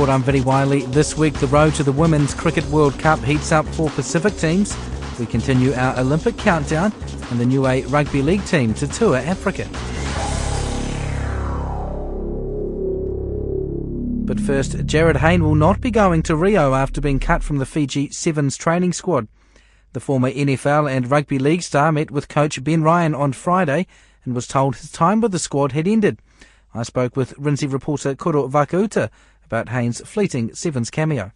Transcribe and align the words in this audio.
Sport. 0.00 0.08
I'm 0.08 0.22
Vinnie 0.22 0.40
Wiley. 0.40 0.80
This 0.86 1.18
week, 1.18 1.34
the 1.34 1.46
road 1.48 1.74
to 1.74 1.82
the 1.82 1.92
Women's 1.92 2.32
Cricket 2.32 2.64
World 2.68 2.98
Cup 2.98 3.18
heats 3.18 3.52
up 3.52 3.66
for 3.66 3.90
Pacific 3.90 4.34
teams. 4.38 4.74
We 5.18 5.26
continue 5.26 5.74
our 5.74 5.98
Olympic 5.98 6.38
countdown 6.38 6.90
and 7.30 7.38
the 7.38 7.44
Niue 7.44 7.86
Rugby 7.86 8.22
League 8.22 8.42
team 8.46 8.72
to 8.74 8.88
tour 8.88 9.18
Africa. 9.18 9.64
But 14.24 14.40
first, 14.40 14.78
Jarryd 14.86 15.18
Hayne 15.18 15.44
will 15.44 15.54
not 15.54 15.82
be 15.82 15.90
going 15.90 16.22
to 16.22 16.34
Rio 16.34 16.72
after 16.72 17.02
being 17.02 17.18
cut 17.18 17.42
from 17.42 17.58
the 17.58 17.66
Fiji 17.66 18.08
Sevens 18.08 18.56
training 18.56 18.94
squad. 18.94 19.28
The 19.92 20.00
former 20.00 20.30
NFL 20.30 20.90
and 20.90 21.10
Rugby 21.10 21.38
League 21.38 21.62
star 21.62 21.92
met 21.92 22.10
with 22.10 22.28
coach 22.28 22.64
Ben 22.64 22.82
Ryan 22.82 23.14
on 23.14 23.34
Friday 23.34 23.86
and 24.24 24.34
was 24.34 24.48
told 24.48 24.76
his 24.76 24.90
time 24.90 25.20
with 25.20 25.32
the 25.32 25.38
squad 25.38 25.72
had 25.72 25.86
ended. 25.86 26.20
I 26.72 26.84
spoke 26.84 27.16
with 27.16 27.36
Rinzi 27.36 27.70
reporter 27.70 28.14
Kuro 28.14 28.48
Vakauta 28.48 29.10
about 29.50 29.70
Hayne's 29.70 30.00
fleeting 30.02 30.54
Sevens 30.54 30.90
cameo. 30.90 31.32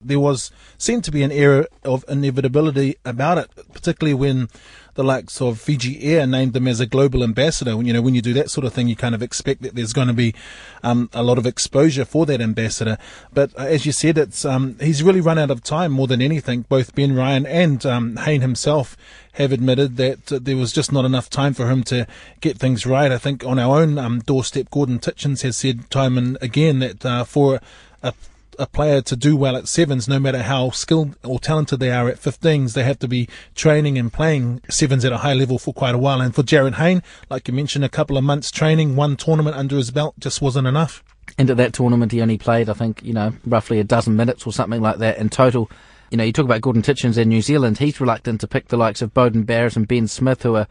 There 0.00 0.20
was 0.20 0.52
seemed 0.78 1.02
to 1.04 1.10
be 1.10 1.24
an 1.24 1.32
air 1.32 1.66
of 1.82 2.04
inevitability 2.08 2.94
about 3.04 3.38
it, 3.38 3.50
particularly 3.72 4.14
when 4.14 4.48
the 4.96 5.04
likes 5.04 5.40
of 5.40 5.60
Fiji 5.60 6.02
Air 6.02 6.26
named 6.26 6.56
him 6.56 6.66
as 6.66 6.80
a 6.80 6.86
global 6.86 7.22
ambassador. 7.22 7.80
You 7.82 7.92
know, 7.92 8.02
when 8.02 8.14
you 8.14 8.22
do 8.22 8.32
that 8.34 8.50
sort 8.50 8.64
of 8.64 8.72
thing, 8.72 8.88
you 8.88 8.96
kind 8.96 9.14
of 9.14 9.22
expect 9.22 9.62
that 9.62 9.74
there's 9.74 9.92
going 9.92 10.08
to 10.08 10.14
be 10.14 10.34
um, 10.82 11.08
a 11.12 11.22
lot 11.22 11.38
of 11.38 11.46
exposure 11.46 12.04
for 12.04 12.26
that 12.26 12.40
ambassador. 12.40 12.98
But 13.32 13.52
uh, 13.58 13.62
as 13.62 13.86
you 13.86 13.92
said, 13.92 14.18
it's 14.18 14.44
um, 14.44 14.76
he's 14.80 15.02
really 15.02 15.20
run 15.20 15.38
out 15.38 15.50
of 15.50 15.62
time 15.62 15.92
more 15.92 16.06
than 16.06 16.20
anything. 16.20 16.62
Both 16.62 16.94
Ben 16.94 17.14
Ryan 17.14 17.46
and 17.46 17.86
um, 17.86 18.16
Hayne 18.16 18.40
himself 18.40 18.96
have 19.34 19.52
admitted 19.52 19.96
that 19.98 20.32
uh, 20.32 20.38
there 20.40 20.56
was 20.56 20.72
just 20.72 20.90
not 20.90 21.04
enough 21.04 21.28
time 21.28 21.52
for 21.54 21.68
him 21.70 21.82
to 21.84 22.06
get 22.40 22.58
things 22.58 22.86
right. 22.86 23.12
I 23.12 23.18
think 23.18 23.44
on 23.44 23.58
our 23.58 23.80
own 23.80 23.98
um, 23.98 24.20
doorstep, 24.20 24.70
Gordon 24.70 24.98
Tietjens 24.98 25.42
has 25.42 25.56
said 25.56 25.90
time 25.90 26.18
and 26.18 26.38
again 26.40 26.78
that 26.80 27.04
uh, 27.04 27.24
for 27.24 27.60
a 28.02 28.14
a 28.58 28.66
player 28.66 29.00
to 29.02 29.16
do 29.16 29.36
well 29.36 29.56
at 29.56 29.68
sevens, 29.68 30.08
no 30.08 30.18
matter 30.18 30.42
how 30.42 30.70
skilled 30.70 31.16
or 31.24 31.38
talented 31.38 31.80
they 31.80 31.90
are 31.90 32.08
at 32.08 32.20
15s, 32.20 32.74
they 32.74 32.84
have 32.84 32.98
to 33.00 33.08
be 33.08 33.28
training 33.54 33.98
and 33.98 34.12
playing 34.12 34.62
sevens 34.68 35.04
at 35.04 35.12
a 35.12 35.18
high 35.18 35.34
level 35.34 35.58
for 35.58 35.74
quite 35.74 35.94
a 35.94 35.98
while. 35.98 36.20
And 36.20 36.34
for 36.34 36.42
Jarryd 36.42 36.74
Hayne, 36.74 37.02
like 37.30 37.48
you 37.48 37.54
mentioned, 37.54 37.84
a 37.84 37.88
couple 37.88 38.16
of 38.16 38.24
months 38.24 38.50
training, 38.50 38.96
one 38.96 39.16
tournament 39.16 39.56
under 39.56 39.76
his 39.76 39.90
belt 39.90 40.14
just 40.18 40.40
wasn't 40.40 40.66
enough. 40.66 41.04
And 41.38 41.50
at 41.50 41.56
that 41.56 41.72
tournament, 41.72 42.12
he 42.12 42.22
only 42.22 42.38
played, 42.38 42.68
I 42.68 42.72
think, 42.74 43.02
you 43.02 43.12
know, 43.12 43.32
roughly 43.44 43.80
a 43.80 43.84
dozen 43.84 44.16
minutes 44.16 44.46
or 44.46 44.52
something 44.52 44.80
like 44.80 44.98
that 44.98 45.18
in 45.18 45.28
total. 45.28 45.70
You 46.10 46.18
know, 46.18 46.24
you 46.24 46.32
talk 46.32 46.44
about 46.44 46.60
Gordon 46.60 46.82
Tietjens 46.82 47.18
in 47.18 47.28
New 47.28 47.42
Zealand, 47.42 47.78
he's 47.78 48.00
reluctant 48.00 48.40
to 48.40 48.48
pick 48.48 48.68
the 48.68 48.76
likes 48.76 49.02
of 49.02 49.12
Beauden 49.12 49.44
Barrett 49.44 49.76
and 49.76 49.88
Ben 49.88 50.06
Smith, 50.06 50.44
who 50.44 50.54
are 50.54 50.68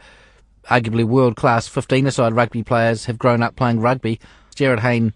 arguably 0.70 1.04
world 1.04 1.36
class 1.36 1.68
15 1.68 2.08
aside 2.08 2.34
rugby 2.34 2.64
players, 2.64 3.06
have 3.06 3.20
grown 3.20 3.44
up 3.44 3.56
playing 3.56 3.82
rugby. 3.82 4.20
Jarryd 4.56 4.80
Hayne 4.80 5.14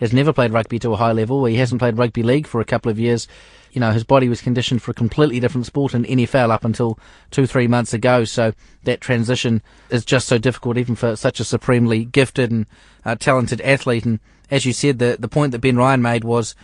has 0.00 0.12
never 0.12 0.32
played 0.32 0.52
rugby 0.52 0.78
to 0.80 0.92
a 0.92 0.96
high 0.96 1.12
level. 1.12 1.44
He 1.44 1.56
hasn't 1.56 1.80
played 1.80 1.98
rugby 1.98 2.22
league 2.22 2.46
for 2.46 2.60
a 2.60 2.64
couple 2.64 2.90
of 2.90 2.98
years. 2.98 3.26
You 3.72 3.80
know, 3.80 3.92
his 3.92 4.04
body 4.04 4.28
was 4.28 4.40
conditioned 4.40 4.82
for 4.82 4.90
a 4.90 4.94
completely 4.94 5.38
different 5.40 5.66
sport 5.66 5.94
in 5.94 6.04
NFL 6.04 6.50
up 6.50 6.64
until 6.64 6.98
two, 7.30 7.46
three 7.46 7.66
months 7.66 7.92
ago. 7.92 8.24
So 8.24 8.52
that 8.84 9.00
transition 9.00 9.62
is 9.90 10.04
just 10.04 10.28
so 10.28 10.38
difficult, 10.38 10.78
even 10.78 10.96
for 10.96 11.14
such 11.16 11.40
a 11.40 11.44
supremely 11.44 12.04
gifted 12.04 12.50
and 12.50 12.66
uh, 13.04 13.16
talented 13.16 13.60
athlete. 13.60 14.06
And 14.06 14.20
as 14.50 14.64
you 14.64 14.72
said, 14.72 14.98
the, 14.98 15.16
the 15.18 15.28
point 15.28 15.52
that 15.52 15.60
Ben 15.60 15.76
Ryan 15.76 16.00
made 16.00 16.24
was 16.24 16.54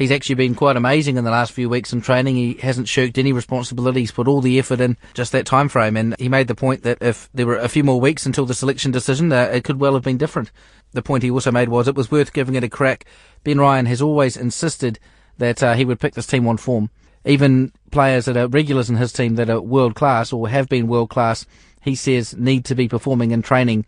he's 0.00 0.10
actually 0.10 0.34
been 0.34 0.54
quite 0.54 0.78
amazing 0.78 1.18
in 1.18 1.24
the 1.24 1.30
last 1.30 1.52
few 1.52 1.68
weeks 1.68 1.92
in 1.92 2.00
training. 2.00 2.34
He 2.34 2.54
hasn't 2.54 2.88
shirked 2.88 3.18
any 3.18 3.34
responsibilities, 3.34 4.10
put 4.10 4.26
all 4.26 4.40
the 4.40 4.58
effort 4.58 4.80
in 4.80 4.96
just 5.12 5.30
that 5.32 5.44
time 5.44 5.68
frame. 5.68 5.94
And 5.94 6.16
he 6.18 6.28
made 6.28 6.48
the 6.48 6.54
point 6.54 6.82
that 6.84 7.02
if 7.02 7.28
there 7.34 7.46
were 7.46 7.58
a 7.58 7.68
few 7.68 7.84
more 7.84 8.00
weeks 8.00 8.24
until 8.24 8.46
the 8.46 8.54
selection 8.54 8.90
decision, 8.90 9.30
uh, 9.30 9.50
it 9.52 9.62
could 9.62 9.78
well 9.78 9.92
have 9.92 10.02
been 10.02 10.16
different. 10.16 10.50
The 10.92 11.02
point 11.02 11.22
he 11.22 11.30
also 11.30 11.52
made 11.52 11.68
was 11.68 11.86
it 11.86 11.94
was 11.94 12.10
worth 12.10 12.32
giving 12.32 12.54
it 12.54 12.64
a 12.64 12.68
crack. 12.68 13.04
Ben 13.44 13.60
Ryan 13.60 13.84
has 13.86 14.00
always 14.00 14.38
insisted 14.38 14.98
that 15.36 15.62
uh, 15.62 15.74
he 15.74 15.84
would 15.84 16.00
pick 16.00 16.14
this 16.14 16.26
team 16.26 16.48
on 16.48 16.56
form. 16.56 16.88
Even 17.26 17.70
players 17.90 18.24
that 18.24 18.38
are 18.38 18.48
regulars 18.48 18.88
in 18.88 18.96
his 18.96 19.12
team 19.12 19.34
that 19.34 19.50
are 19.50 19.60
world 19.60 19.94
class 19.94 20.32
or 20.32 20.48
have 20.48 20.70
been 20.70 20.88
world 20.88 21.10
class, 21.10 21.44
he 21.82 21.94
says 21.94 22.34
need 22.36 22.64
to 22.64 22.74
be 22.74 22.88
performing 22.88 23.32
in 23.32 23.42
training 23.42 23.84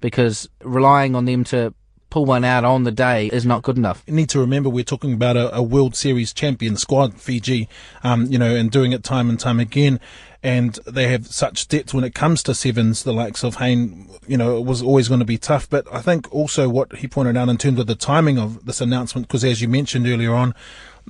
because 0.00 0.48
relying 0.64 1.14
on 1.14 1.24
them 1.24 1.44
to 1.44 1.72
pull 2.12 2.26
one 2.26 2.44
out 2.44 2.62
on 2.62 2.84
the 2.84 2.90
day 2.90 3.28
is 3.28 3.46
not 3.46 3.62
good 3.62 3.78
enough. 3.78 4.02
You 4.06 4.12
need 4.12 4.28
to 4.30 4.38
remember 4.38 4.68
we're 4.68 4.84
talking 4.84 5.14
about 5.14 5.38
a, 5.38 5.56
a 5.56 5.62
World 5.62 5.96
Series 5.96 6.34
champion 6.34 6.76
squad, 6.76 7.18
Fiji, 7.18 7.70
um, 8.04 8.26
you 8.26 8.36
know, 8.36 8.54
and 8.54 8.70
doing 8.70 8.92
it 8.92 9.02
time 9.02 9.30
and 9.30 9.40
time 9.40 9.58
again. 9.58 9.98
And 10.42 10.78
they 10.86 11.08
have 11.08 11.28
such 11.28 11.68
depth 11.68 11.94
when 11.94 12.04
it 12.04 12.14
comes 12.14 12.42
to 12.42 12.54
sevens, 12.54 13.04
the 13.04 13.14
likes 13.14 13.42
of 13.42 13.56
Hayne, 13.56 14.10
you 14.28 14.36
know, 14.36 14.58
it 14.58 14.66
was 14.66 14.82
always 14.82 15.08
going 15.08 15.20
to 15.20 15.26
be 15.26 15.38
tough. 15.38 15.70
But 15.70 15.86
I 15.90 16.02
think 16.02 16.30
also 16.34 16.68
what 16.68 16.96
he 16.96 17.08
pointed 17.08 17.38
out 17.38 17.48
in 17.48 17.56
terms 17.56 17.80
of 17.80 17.86
the 17.86 17.94
timing 17.94 18.38
of 18.38 18.66
this 18.66 18.82
announcement, 18.82 19.26
because 19.26 19.42
as 19.42 19.62
you 19.62 19.68
mentioned 19.68 20.06
earlier 20.06 20.34
on, 20.34 20.54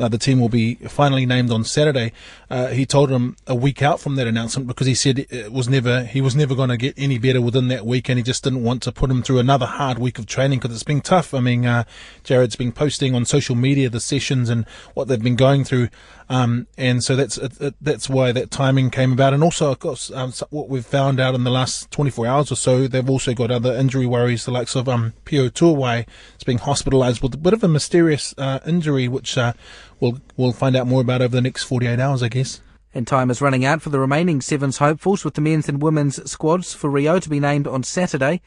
uh, 0.00 0.08
the 0.08 0.18
team 0.18 0.40
will 0.40 0.48
be 0.48 0.76
finally 0.76 1.26
named 1.26 1.50
on 1.50 1.64
Saturday. 1.64 2.12
Uh, 2.50 2.68
he 2.68 2.86
told 2.86 3.10
him 3.10 3.36
a 3.46 3.54
week 3.54 3.82
out 3.82 4.00
from 4.00 4.16
that 4.16 4.26
announcement 4.26 4.66
because 4.66 4.86
he 4.86 4.94
said 4.94 5.26
it 5.30 5.52
was 5.52 5.68
never 5.68 6.04
he 6.04 6.20
was 6.20 6.34
never 6.34 6.54
going 6.54 6.68
to 6.68 6.76
get 6.76 6.94
any 6.96 7.18
better 7.18 7.40
within 7.40 7.68
that 7.68 7.84
week, 7.84 8.08
and 8.08 8.18
he 8.18 8.22
just 8.22 8.44
didn't 8.44 8.62
want 8.62 8.82
to 8.82 8.92
put 8.92 9.10
him 9.10 9.22
through 9.22 9.38
another 9.38 9.66
hard 9.66 9.98
week 9.98 10.18
of 10.18 10.26
training 10.26 10.58
because 10.58 10.74
it's 10.74 10.82
been 10.82 11.00
tough. 11.00 11.34
I 11.34 11.40
mean, 11.40 11.66
uh, 11.66 11.84
Jarryd's 12.24 12.56
been 12.56 12.72
posting 12.72 13.14
on 13.14 13.24
social 13.24 13.54
media 13.54 13.88
the 13.88 14.00
sessions 14.00 14.48
and 14.48 14.66
what 14.94 15.08
they've 15.08 15.22
been 15.22 15.36
going 15.36 15.64
through, 15.64 15.88
um, 16.28 16.66
and 16.76 17.02
so 17.02 17.16
that's 17.16 17.36
it, 17.38 17.60
it, 17.60 17.74
that's 17.80 18.08
why 18.08 18.32
that 18.32 18.50
timing 18.50 18.90
came 18.90 19.12
about. 19.12 19.34
And 19.34 19.42
also, 19.42 19.70
of 19.70 19.78
course, 19.78 20.10
um, 20.12 20.32
what 20.50 20.68
we've 20.68 20.84
found 20.84 21.20
out 21.20 21.34
in 21.34 21.44
the 21.44 21.50
last 21.50 21.90
24 21.90 22.26
hours 22.26 22.52
or 22.52 22.56
so, 22.56 22.86
they've 22.86 23.08
also 23.08 23.34
got 23.34 23.50
other 23.50 23.74
injury 23.74 24.06
worries, 24.06 24.44
the 24.44 24.50
likes 24.50 24.74
of 24.74 24.88
um, 24.88 25.12
Pio 25.24 25.48
Tuwai 25.48 26.06
is 26.36 26.44
being 26.44 26.58
hospitalised 26.58 27.22
with 27.22 27.34
a 27.34 27.38
bit 27.38 27.52
of 27.52 27.62
a 27.64 27.68
mysterious 27.68 28.34
uh, 28.38 28.60
injury, 28.66 29.08
which 29.08 29.36
uh, 29.36 29.52
we'll 30.00 30.20
we'll 30.36 30.52
find 30.52 30.76
out 30.76 30.86
more 30.86 31.00
about 31.00 31.22
over 31.22 31.34
the 31.34 31.42
next 31.42 31.64
48 31.64 31.98
hours, 31.98 32.22
I 32.22 32.28
guess. 32.28 32.60
And 32.94 33.06
time 33.06 33.30
is 33.30 33.40
running 33.40 33.64
out 33.64 33.80
for 33.80 33.88
the 33.88 33.98
remaining 33.98 34.42
Sevens 34.42 34.76
hopefuls 34.76 35.24
with 35.24 35.34
the 35.34 35.40
men's 35.40 35.68
and 35.68 35.80
women's 35.80 36.30
squads 36.30 36.74
for 36.74 36.90
Rio 36.90 37.18
to 37.18 37.30
be 37.30 37.40
named 37.40 37.66
on 37.66 37.82
Saturday. 37.82 38.42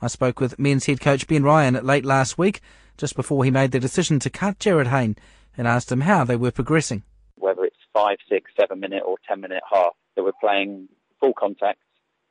I 0.00 0.06
spoke 0.06 0.40
with 0.40 0.58
men's 0.58 0.86
head 0.86 1.00
coach 1.00 1.26
Ben 1.26 1.42
Ryan 1.42 1.74
late 1.84 2.04
last 2.04 2.38
week, 2.38 2.60
just 2.96 3.14
before 3.14 3.44
he 3.44 3.50
made 3.50 3.70
the 3.70 3.78
decision 3.78 4.18
to 4.20 4.30
cut 4.30 4.58
Jarryd 4.58 4.88
Hayne, 4.88 5.16
and 5.56 5.68
asked 5.68 5.92
him 5.92 6.02
how 6.02 6.24
they 6.24 6.36
were 6.36 6.50
progressing. 6.50 7.02
Five, 7.94 8.18
six, 8.28 8.50
seven 8.58 8.80
minute 8.80 9.02
or 9.04 9.16
ten 9.28 9.40
minute 9.40 9.62
half, 9.70 9.92
that 10.16 10.22
we're 10.22 10.32
playing 10.40 10.88
full 11.20 11.34
contact. 11.38 11.80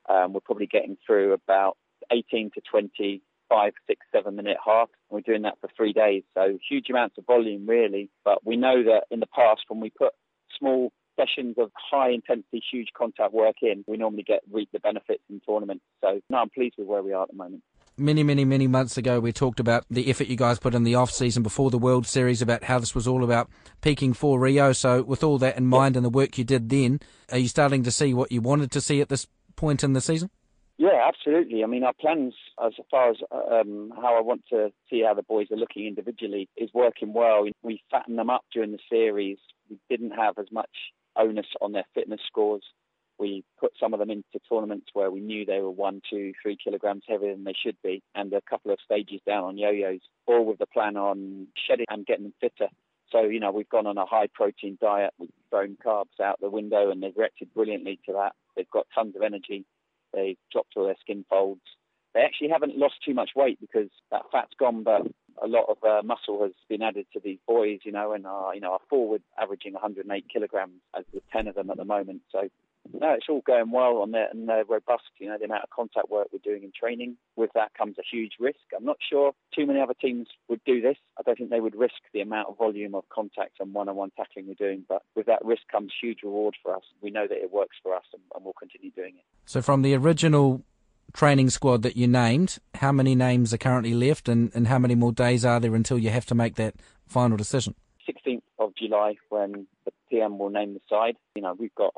Um, 0.09 0.33
we're 0.33 0.41
probably 0.41 0.67
getting 0.67 0.97
through 1.05 1.33
about 1.33 1.77
18 2.11 2.51
to 2.55 2.61
20 2.69 3.21
five, 3.51 3.73
six, 3.85 3.99
seven 4.13 4.35
minute 4.37 4.57
half. 4.65 4.89
And 5.09 5.15
we're 5.15 5.21
doing 5.33 5.41
that 5.41 5.59
for 5.59 5.69
three 5.75 5.91
days. 5.91 6.23
So 6.33 6.57
huge 6.69 6.89
amounts 6.89 7.17
of 7.17 7.25
volume, 7.25 7.67
really. 7.67 8.09
But 8.23 8.45
we 8.45 8.55
know 8.55 8.83
that 8.83 9.03
in 9.11 9.19
the 9.19 9.27
past, 9.27 9.61
when 9.67 9.81
we 9.81 9.89
put 9.89 10.13
small 10.57 10.93
sessions 11.19 11.55
of 11.57 11.71
high 11.75 12.11
intensity, 12.11 12.63
huge 12.71 12.89
contact 12.97 13.33
work 13.33 13.57
in, 13.61 13.83
we 13.87 13.97
normally 13.97 14.23
get 14.23 14.39
reap 14.49 14.69
the 14.71 14.79
benefits 14.79 15.23
in 15.29 15.41
tournaments. 15.41 15.83
So 15.99 16.21
no, 16.29 16.37
I'm 16.37 16.49
pleased 16.49 16.75
with 16.77 16.87
where 16.87 17.03
we 17.03 17.11
are 17.11 17.23
at 17.23 17.29
the 17.29 17.35
moment. 17.35 17.63
Many, 17.97 18.23
many, 18.23 18.45
many 18.45 18.67
months 18.67 18.97
ago, 18.97 19.19
we 19.19 19.33
talked 19.33 19.59
about 19.59 19.85
the 19.89 20.09
effort 20.09 20.27
you 20.27 20.37
guys 20.37 20.59
put 20.59 20.73
in 20.73 20.83
the 20.83 20.95
off 20.95 21.11
season 21.11 21.43
before 21.43 21.69
the 21.69 21.77
World 21.77 22.07
Series, 22.07 22.41
about 22.41 22.63
how 22.63 22.79
this 22.79 22.95
was 22.95 23.07
all 23.07 23.23
about 23.23 23.49
peaking 23.81 24.13
for 24.13 24.39
Rio. 24.39 24.71
So, 24.71 25.03
with 25.03 25.23
all 25.23 25.37
that 25.39 25.57
in 25.57 25.67
mind 25.67 25.97
and 25.97 26.05
the 26.05 26.09
work 26.09 26.37
you 26.37 26.43
did 26.43 26.69
then, 26.69 27.01
are 27.31 27.37
you 27.37 27.49
starting 27.49 27.83
to 27.83 27.91
see 27.91 28.13
what 28.13 28.31
you 28.31 28.41
wanted 28.41 28.71
to 28.71 28.81
see 28.81 29.01
at 29.01 29.09
this 29.09 29.27
point 29.55 29.83
in 29.83 29.93
the 29.93 30.01
season? 30.01 30.29
Yeah, 30.77 31.07
absolutely. 31.07 31.63
I 31.63 31.67
mean, 31.67 31.83
our 31.83 31.93
plans 31.93 32.33
as 32.65 32.73
far 32.89 33.11
as 33.11 33.17
um, 33.31 33.93
how 33.95 34.17
I 34.17 34.21
want 34.21 34.43
to 34.49 34.71
see 34.89 35.03
how 35.05 35.13
the 35.13 35.21
boys 35.21 35.47
are 35.51 35.57
looking 35.57 35.85
individually 35.85 36.49
is 36.57 36.71
working 36.73 37.13
well. 37.13 37.45
We 37.61 37.83
fattened 37.91 38.17
them 38.17 38.31
up 38.31 38.45
during 38.51 38.71
the 38.71 38.79
series. 38.89 39.37
We 39.69 39.77
didn't 39.89 40.11
have 40.11 40.39
as 40.39 40.47
much 40.51 40.71
onus 41.15 41.45
on 41.61 41.73
their 41.73 41.85
fitness 41.93 42.21
scores. 42.25 42.63
We 43.21 43.43
put 43.59 43.73
some 43.79 43.93
of 43.93 43.99
them 43.99 44.09
into 44.09 44.39
tournaments 44.49 44.87
where 44.93 45.11
we 45.11 45.19
knew 45.19 45.45
they 45.45 45.59
were 45.59 45.69
one, 45.69 46.01
two, 46.09 46.33
three 46.41 46.57
kilograms 46.61 47.03
heavier 47.07 47.33
than 47.33 47.43
they 47.43 47.53
should 47.53 47.77
be, 47.83 48.01
and 48.15 48.33
a 48.33 48.41
couple 48.41 48.71
of 48.71 48.79
stages 48.83 49.21
down 49.27 49.43
on 49.43 49.59
yo-yos, 49.59 49.99
all 50.25 50.43
with 50.43 50.57
the 50.57 50.65
plan 50.65 50.97
on 50.97 51.45
shedding 51.67 51.85
and 51.89 52.03
getting 52.07 52.23
them 52.23 52.33
fitter. 52.41 52.67
So, 53.11 53.21
you 53.25 53.39
know, 53.39 53.51
we've 53.51 53.69
gone 53.69 53.85
on 53.85 53.99
a 53.99 54.07
high 54.07 54.25
protein 54.33 54.79
diet. 54.81 55.13
We've 55.19 55.29
thrown 55.51 55.77
carbs 55.85 56.19
out 56.19 56.39
the 56.41 56.49
window 56.49 56.89
and 56.89 57.03
they've 57.03 57.15
reacted 57.15 57.53
brilliantly 57.53 57.99
to 58.07 58.13
that. 58.13 58.31
They've 58.55 58.69
got 58.71 58.87
tons 58.95 59.15
of 59.15 59.21
energy. 59.21 59.65
They've 60.13 60.37
dropped 60.51 60.73
all 60.75 60.85
their 60.85 60.95
skin 60.99 61.23
folds. 61.29 61.61
They 62.15 62.21
actually 62.21 62.49
haven't 62.49 62.75
lost 62.75 62.95
too 63.05 63.13
much 63.13 63.31
weight 63.35 63.59
because 63.61 63.89
that 64.09 64.23
fat's 64.31 64.55
gone, 64.59 64.81
but 64.81 65.03
a 65.41 65.47
lot 65.47 65.65
of 65.69 65.77
uh, 65.83 66.01
muscle 66.03 66.41
has 66.41 66.53
been 66.67 66.81
added 66.81 67.05
to 67.13 67.21
these 67.23 67.37
boys, 67.47 67.79
you 67.83 67.91
know, 67.91 68.13
and 68.13 68.25
our, 68.25 68.55
you 68.55 68.61
know, 68.61 68.73
our 68.73 68.79
forward 68.89 69.21
averaging 69.39 69.73
108 69.73 70.25
kilograms 70.31 70.81
as 70.97 71.05
the 71.13 71.21
10 71.31 71.47
of 71.47 71.55
them 71.55 71.69
at 71.69 71.77
the 71.77 71.85
moment. 71.85 72.21
So 72.31 72.49
no, 72.93 73.13
it's 73.13 73.27
all 73.29 73.41
going 73.45 73.71
well 73.71 73.97
on 73.97 74.11
there 74.11 74.27
and 74.31 74.47
they're 74.47 74.65
robust. 74.65 75.03
You 75.19 75.29
know, 75.29 75.37
the 75.37 75.45
amount 75.45 75.63
of 75.63 75.69
contact 75.69 76.09
work 76.09 76.27
we're 76.31 76.39
doing 76.39 76.63
in 76.63 76.71
training. 76.77 77.17
With 77.35 77.51
that 77.53 77.73
comes 77.73 77.97
a 77.97 78.03
huge 78.09 78.33
risk. 78.39 78.59
I'm 78.75 78.85
not 78.85 78.97
sure 79.07 79.33
too 79.55 79.65
many 79.65 79.79
other 79.79 79.93
teams 79.93 80.27
would 80.49 80.63
do 80.65 80.81
this. 80.81 80.97
I 81.17 81.23
don't 81.23 81.37
think 81.37 81.49
they 81.49 81.59
would 81.59 81.75
risk 81.75 81.95
the 82.13 82.21
amount 82.21 82.49
of 82.49 82.57
volume 82.57 82.95
of 82.95 83.07
contact 83.09 83.59
and 83.59 83.73
one-on-one 83.73 84.11
tackling 84.17 84.47
we're 84.47 84.53
doing. 84.53 84.83
But 84.87 85.03
with 85.15 85.27
that 85.27 85.43
risk 85.43 85.63
comes 85.71 85.93
huge 85.99 86.19
reward 86.23 86.55
for 86.61 86.75
us. 86.75 86.83
We 87.01 87.11
know 87.11 87.27
that 87.27 87.37
it 87.37 87.51
works 87.51 87.77
for 87.81 87.95
us 87.95 88.03
and, 88.13 88.21
and 88.35 88.43
we'll 88.43 88.53
continue 88.53 88.91
doing 88.91 89.15
it. 89.17 89.23
So 89.45 89.61
from 89.61 89.81
the 89.81 89.93
original 89.95 90.63
training 91.13 91.49
squad 91.49 91.81
that 91.83 91.97
you 91.97 92.07
named, 92.07 92.59
how 92.75 92.91
many 92.91 93.15
names 93.15 93.53
are 93.53 93.57
currently 93.57 93.93
left 93.93 94.29
and, 94.29 94.51
and 94.55 94.67
how 94.67 94.79
many 94.79 94.95
more 94.95 95.11
days 95.11 95.45
are 95.45 95.59
there 95.59 95.75
until 95.75 95.97
you 95.97 96.09
have 96.09 96.25
to 96.27 96.35
make 96.35 96.55
that 96.55 96.75
final 97.07 97.37
decision? 97.37 97.75
16th 98.07 98.41
of 98.59 98.75
July 98.75 99.15
when 99.29 99.67
the 99.85 99.91
PM 100.09 100.39
will 100.39 100.49
name 100.49 100.73
the 100.73 100.81
side. 100.89 101.15
You 101.35 101.41
know, 101.41 101.53
we've 101.53 101.75
got 101.75 101.93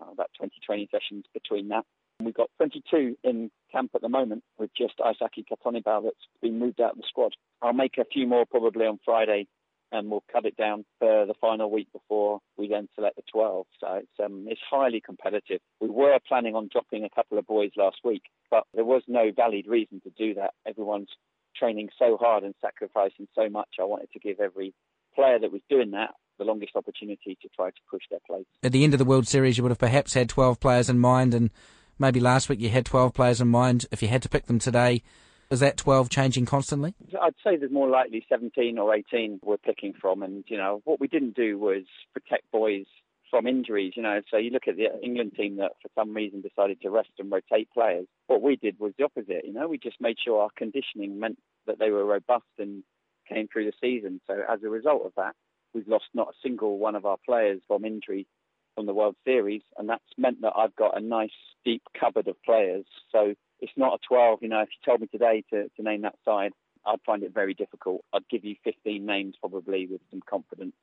uh, 0.00 0.10
about 0.10 0.30
20 0.38 0.54
training 0.64 0.88
sessions 0.90 1.24
between 1.32 1.68
that. 1.68 1.84
We've 2.20 2.34
got 2.34 2.50
22 2.58 3.16
in 3.24 3.50
camp 3.72 3.90
at 3.94 4.00
the 4.00 4.08
moment 4.08 4.44
with 4.58 4.70
just 4.76 4.98
Isake 4.98 5.44
Katonibau 5.50 6.04
that's 6.04 6.16
been 6.40 6.58
moved 6.58 6.80
out 6.80 6.92
of 6.92 6.98
the 6.98 7.04
squad. 7.08 7.34
I'll 7.60 7.72
make 7.72 7.98
a 7.98 8.04
few 8.04 8.26
more 8.26 8.46
probably 8.46 8.86
on 8.86 9.00
Friday 9.04 9.48
and 9.90 10.10
we'll 10.10 10.24
cut 10.32 10.44
it 10.44 10.56
down 10.56 10.84
for 10.98 11.26
the 11.26 11.34
final 11.40 11.70
week 11.70 11.88
before 11.92 12.40
we 12.56 12.68
then 12.68 12.88
select 12.94 13.16
the 13.16 13.22
12. 13.32 13.66
So 13.80 13.94
it's, 13.94 14.24
um, 14.24 14.46
it's 14.48 14.60
highly 14.68 15.00
competitive. 15.00 15.60
We 15.80 15.88
were 15.88 16.18
planning 16.26 16.54
on 16.54 16.68
dropping 16.70 17.04
a 17.04 17.10
couple 17.14 17.38
of 17.38 17.46
boys 17.46 17.70
last 17.76 17.98
week, 18.04 18.22
but 18.50 18.64
there 18.74 18.84
was 18.84 19.02
no 19.06 19.30
valid 19.34 19.66
reason 19.66 20.00
to 20.00 20.10
do 20.10 20.34
that. 20.34 20.54
Everyone's 20.66 21.10
training 21.56 21.90
so 21.98 22.16
hard 22.16 22.42
and 22.44 22.54
sacrificing 22.60 23.28
so 23.34 23.48
much. 23.48 23.68
I 23.80 23.84
wanted 23.84 24.10
to 24.12 24.18
give 24.18 24.40
every 24.40 24.74
player 25.14 25.38
that 25.38 25.52
was 25.52 25.62
doing 25.68 25.92
that 25.92 26.14
the 26.38 26.44
longest 26.44 26.76
opportunity 26.76 27.36
to 27.40 27.48
try 27.54 27.70
to 27.70 27.80
push 27.90 28.02
their 28.10 28.20
place. 28.26 28.46
At 28.62 28.72
the 28.72 28.84
end 28.84 28.94
of 28.94 28.98
the 28.98 29.04
World 29.04 29.26
Series, 29.26 29.56
you 29.56 29.62
would 29.62 29.70
have 29.70 29.78
perhaps 29.78 30.14
had 30.14 30.28
12 30.28 30.60
players 30.60 30.88
in 30.88 30.98
mind, 30.98 31.34
and 31.34 31.50
maybe 31.98 32.20
last 32.20 32.48
week 32.48 32.60
you 32.60 32.70
had 32.70 32.86
12 32.86 33.14
players 33.14 33.40
in 33.40 33.48
mind. 33.48 33.86
If 33.90 34.02
you 34.02 34.08
had 34.08 34.22
to 34.22 34.28
pick 34.28 34.46
them 34.46 34.58
today, 34.58 35.02
is 35.50 35.60
that 35.60 35.76
12 35.76 36.08
changing 36.08 36.46
constantly? 36.46 36.94
I'd 37.20 37.34
say 37.44 37.56
there's 37.56 37.70
more 37.70 37.88
likely 37.88 38.24
17 38.28 38.78
or 38.78 38.94
18 38.94 39.40
we're 39.42 39.56
picking 39.58 39.92
from. 39.92 40.22
And, 40.22 40.44
you 40.48 40.56
know, 40.56 40.80
what 40.84 41.00
we 41.00 41.08
didn't 41.08 41.36
do 41.36 41.58
was 41.58 41.84
protect 42.12 42.50
boys 42.50 42.86
from 43.30 43.46
injuries, 43.46 43.92
you 43.96 44.02
know. 44.02 44.20
So 44.30 44.36
you 44.36 44.50
look 44.50 44.68
at 44.68 44.76
the 44.76 44.86
England 45.02 45.32
team 45.36 45.56
that 45.56 45.72
for 45.82 45.88
some 45.94 46.14
reason 46.14 46.40
decided 46.40 46.80
to 46.82 46.90
rest 46.90 47.10
and 47.18 47.30
rotate 47.30 47.68
players. 47.74 48.06
What 48.26 48.42
we 48.42 48.56
did 48.56 48.78
was 48.78 48.92
the 48.96 49.04
opposite, 49.04 49.44
you 49.44 49.52
know. 49.52 49.68
We 49.68 49.78
just 49.78 50.00
made 50.00 50.16
sure 50.24 50.40
our 50.40 50.50
conditioning 50.56 51.18
meant 51.18 51.38
that 51.66 51.78
they 51.78 51.90
were 51.90 52.04
robust 52.04 52.44
and 52.58 52.82
came 53.28 53.48
through 53.48 53.64
the 53.66 53.72
season. 53.80 54.20
So 54.26 54.40
as 54.48 54.62
a 54.62 54.68
result 54.68 55.04
of 55.04 55.12
that, 55.16 55.34
we've 55.74 55.88
lost 55.88 56.06
not 56.14 56.28
a 56.28 56.38
single 56.42 56.78
one 56.78 56.94
of 56.94 57.04
our 57.04 57.18
players 57.24 57.60
from 57.66 57.84
injury 57.84 58.26
from 58.74 58.86
the 58.86 58.94
World 58.94 59.16
Series, 59.24 59.62
and 59.76 59.88
that's 59.88 60.02
meant 60.16 60.40
that 60.42 60.52
I've 60.56 60.74
got 60.74 60.96
a 60.96 61.00
nice 61.00 61.30
deep 61.64 61.82
cupboard 61.98 62.28
of 62.28 62.42
players. 62.42 62.84
So 63.12 63.34
it's 63.60 63.72
not 63.76 63.94
a 63.94 63.98
12. 64.08 64.40
You 64.42 64.48
know, 64.48 64.60
if 64.60 64.68
you 64.68 64.90
told 64.90 65.00
me 65.00 65.06
today 65.06 65.44
to, 65.50 65.68
to 65.76 65.82
name 65.82 66.02
that 66.02 66.16
side, 66.24 66.52
I'd 66.86 67.00
find 67.06 67.22
it 67.22 67.32
very 67.32 67.54
difficult. 67.54 68.04
I'd 68.12 68.28
give 68.28 68.44
you 68.44 68.56
15 68.64 69.04
names 69.04 69.36
probably 69.40 69.86
with 69.86 70.00
some 70.10 70.20
confidence. 70.28 70.74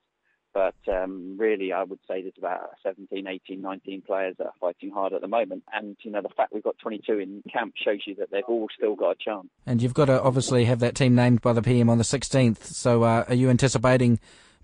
But 0.54 0.76
um, 0.92 1.38
really, 1.40 1.72
I 1.72 1.84
would 1.84 2.00
say 2.10 2.22
there's 2.22 2.34
about 2.38 2.72
17, 2.84 3.26
18, 3.26 3.62
19 3.62 4.02
players 4.02 4.36
that 4.38 4.48
are 4.48 4.54
fighting 4.60 4.92
hard 4.92 5.14
at 5.14 5.22
the 5.22 5.28
moment. 5.28 5.64
And, 5.74 5.96
you 6.02 6.12
know, 6.12 6.22
the 6.22 6.30
fact 6.36 6.52
we've 6.54 6.64
got 6.64 6.78
22 6.80 7.20
in 7.20 7.42
camp 7.52 7.76
shows 7.82 8.00
you 8.06 8.16
that 8.16 8.32
they've 8.32 8.44
all 8.50 8.68
still 8.76 8.96
got 8.96 9.12
a 9.12 9.16
chance. 9.16 9.48
And 9.66 9.82
you've 9.82 9.94
got 9.94 10.06
to 10.06 10.22
obviously 10.22 10.66
have 10.66 10.80
that 10.80 10.96
team 10.96 11.16
named 11.16 11.42
by 11.42 11.54
the 11.54 11.62
PM 11.62 11.90
on 11.90 12.00
the 12.00 12.04
16th. 12.04 12.64
So 12.64 13.04
uh, 13.04 13.24
are 13.30 13.34
you 13.34 13.50
anticipating 13.50 14.20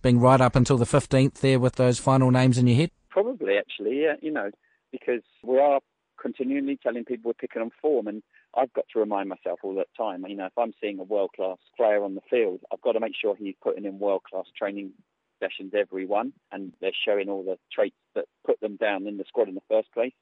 being 0.08 0.20
right 0.22 0.40
up 0.40 0.56
until 0.56 0.78
the 0.78 0.86
15th 0.86 1.42
there 1.42 1.60
with 1.60 1.76
those 1.76 2.00
final 2.00 2.32
names 2.32 2.58
in 2.58 2.66
your 2.66 2.78
head? 2.78 2.92
Probably, 3.10 3.58
actually, 3.58 4.04
yeah, 4.04 4.14
you 4.22 4.32
know, 4.32 4.52
because 4.90 5.22
we 5.44 5.60
are 5.60 5.82
continually 6.22 6.80
telling 6.82 7.04
people 7.04 7.28
we're 7.28 7.34
picking 7.34 7.62
on 7.62 7.72
form, 7.82 8.08
and 8.08 8.24
I've 8.56 8.72
got 8.72 8.86
to 8.94 9.00
remind 9.00 9.28
myself 9.28 9.60
all 9.64 9.76
the 9.76 9.84
time. 9.98 10.24
You 10.26 10.38
know, 10.38 10.46
if 10.46 10.58
I'm 10.58 10.72
seeing 10.80 11.00
a 11.00 11.04
world 11.04 11.32
class 11.36 11.58
player 11.76 12.06
on 12.06 12.16
the 12.16 12.22
field, 12.30 12.62
I've 12.72 12.80
got 12.80 12.94
to 12.94 13.02
make 13.02 13.16
sure 13.22 13.36
he's 13.36 13.56
putting 13.62 13.84
in 13.84 14.00
world 14.00 14.22
class 14.24 14.46
training 14.58 14.94
sessions 15.42 15.74
every 15.78 16.06
one, 16.06 16.32
and 16.54 16.72
they're 16.80 16.92
showing 17.06 17.28
all 17.28 17.44
the 17.44 17.58
traits 17.70 17.98
that 18.16 18.26
put 18.46 18.62
them 18.62 18.78
down 18.78 19.08
in 19.08 19.18
the 19.18 19.26
squad 19.28 19.50
in 19.50 19.56
the 19.56 19.62
first 19.70 19.92
place. 19.92 20.14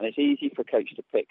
And 0.00 0.08
it's 0.08 0.18
easy 0.18 0.52
for 0.52 0.62
a 0.62 0.64
coach 0.64 0.90
to 0.96 1.02
pick 1.12 1.28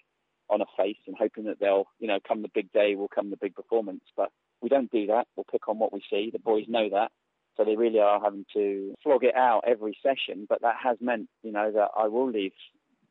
on 0.49 0.61
a 0.61 0.65
face 0.77 0.95
and 1.07 1.15
hoping 1.19 1.43
that 1.43 1.59
they'll, 1.59 1.87
you 1.99 2.07
know, 2.07 2.19
come 2.25 2.41
the 2.41 2.51
big 2.55 2.71
day 2.71 2.95
will 2.95 3.09
come 3.09 3.31
the 3.31 3.35
big 3.35 3.53
performance. 3.53 4.03
But 4.15 4.31
we 4.61 4.69
don't 4.69 4.89
do 4.89 5.07
that. 5.07 5.27
We'll 5.35 5.45
pick 5.51 5.67
on 5.67 5.77
what 5.77 5.91
we 5.91 6.01
see. 6.09 6.29
The 6.31 6.39
boys 6.39 6.67
know 6.69 6.87
that. 6.91 7.11
So 7.57 7.65
they 7.65 7.75
really 7.75 7.99
are 7.99 8.21
having 8.21 8.45
to 8.53 8.93
flog 9.03 9.23
it 9.23 9.35
out 9.35 9.63
every 9.67 9.97
session. 10.03 10.45
But 10.47 10.61
that 10.61 10.75
has 10.81 10.97
meant, 11.01 11.27
you 11.43 11.51
know, 11.51 11.71
that 11.71 11.89
I 11.97 12.07
will 12.07 12.29
leave 12.29 12.53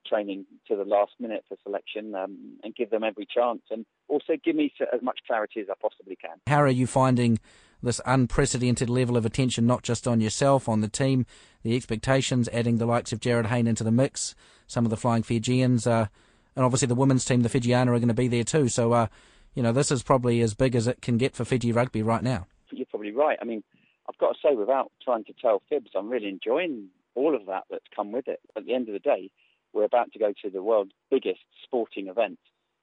training 0.09 0.47
to 0.69 0.77
the 0.77 0.85
last 0.85 1.13
minute 1.19 1.45
for 1.49 1.57
selection 1.65 2.15
um, 2.15 2.59
and 2.63 2.75
give 2.75 2.91
them 2.91 3.03
every 3.03 3.27
chance 3.27 3.63
and 3.71 3.85
also 4.09 4.35
give 4.45 4.55
me 4.55 4.73
as 4.95 5.03
much 5.03 5.19
clarity 5.27 5.61
as 5.61 5.67
I 5.69 5.75
possibly 5.81 6.17
can. 6.17 6.37
How 6.47 6.63
are 6.63 6.69
you 6.69 6.87
finding 6.87 7.41
this 7.83 8.01
unprecedented 8.07 8.89
level 8.89 9.17
of 9.17 9.27
attention, 9.27 9.67
not 9.67 9.83
just 9.83 10.07
on 10.09 10.21
yourself, 10.21 10.69
on 10.69 10.81
the 10.81 10.89
team, 10.89 11.27
the 11.63 11.77
expectations, 11.77 12.49
adding 12.53 12.79
the 12.79 12.87
likes 12.87 13.13
of 13.13 13.21
Jarryd 13.21 13.47
Hayne 13.47 13.67
into 13.67 13.85
the 13.85 13.91
mix, 13.91 14.35
some 14.67 14.85
of 14.85 14.91
the 14.91 14.97
flying 14.97 15.23
Fijians, 15.23 15.87
uh, 15.87 16.07
and 16.55 16.65
obviously 16.65 16.87
the 16.87 16.95
women's 16.95 17.25
team, 17.25 17.43
the 17.43 17.49
Fijiana, 17.49 17.89
are 17.89 17.99
going 17.99 18.09
to 18.09 18.15
be 18.15 18.29
there 18.29 18.45
too. 18.45 18.69
So, 18.69 18.93
uh, 18.93 19.09
you 19.55 19.63
know, 19.63 19.73
this 19.73 19.91
is 19.91 20.03
probably 20.03 20.41
as 20.41 20.55
big 20.55 20.75
as 20.75 20.87
it 20.87 21.03
can 21.03 21.19
get 21.19 21.35
for 21.35 21.45
Fiji 21.45 21.73
rugby 21.73 22.03
right 22.03 22.23
now. 22.23 22.47
You're 22.71 22.87
probably 22.87 23.13
right. 23.13 23.39
I 23.41 23.45
mean, 23.45 23.63
I've 24.09 24.19
got 24.19 24.35
to 24.35 24.39
say, 24.43 24.55
without 24.55 24.93
trying 25.03 25.25
to 25.25 25.33
tell 25.33 25.63
fibs, 25.69 25.91
I'm 25.95 26.09
really 26.09 26.29
enjoying 26.29 26.89
all 27.15 27.35
of 27.35 27.47
that 27.47 27.65
that's 27.71 27.85
come 27.95 28.13
with 28.13 28.29
it. 28.29 28.41
At 28.57 28.67
the 28.67 28.75
end 28.75 28.89
of 28.89 28.93
the 28.93 29.01
day, 29.01 29.31
we're 29.73 29.85
about 29.85 30.13
to 30.13 30.19
go 30.19 30.33
to 30.43 30.51
the 30.51 30.63
world's 30.63 30.93
biggest 31.11 31.41
sporting 31.65 32.09
event. 32.09 32.39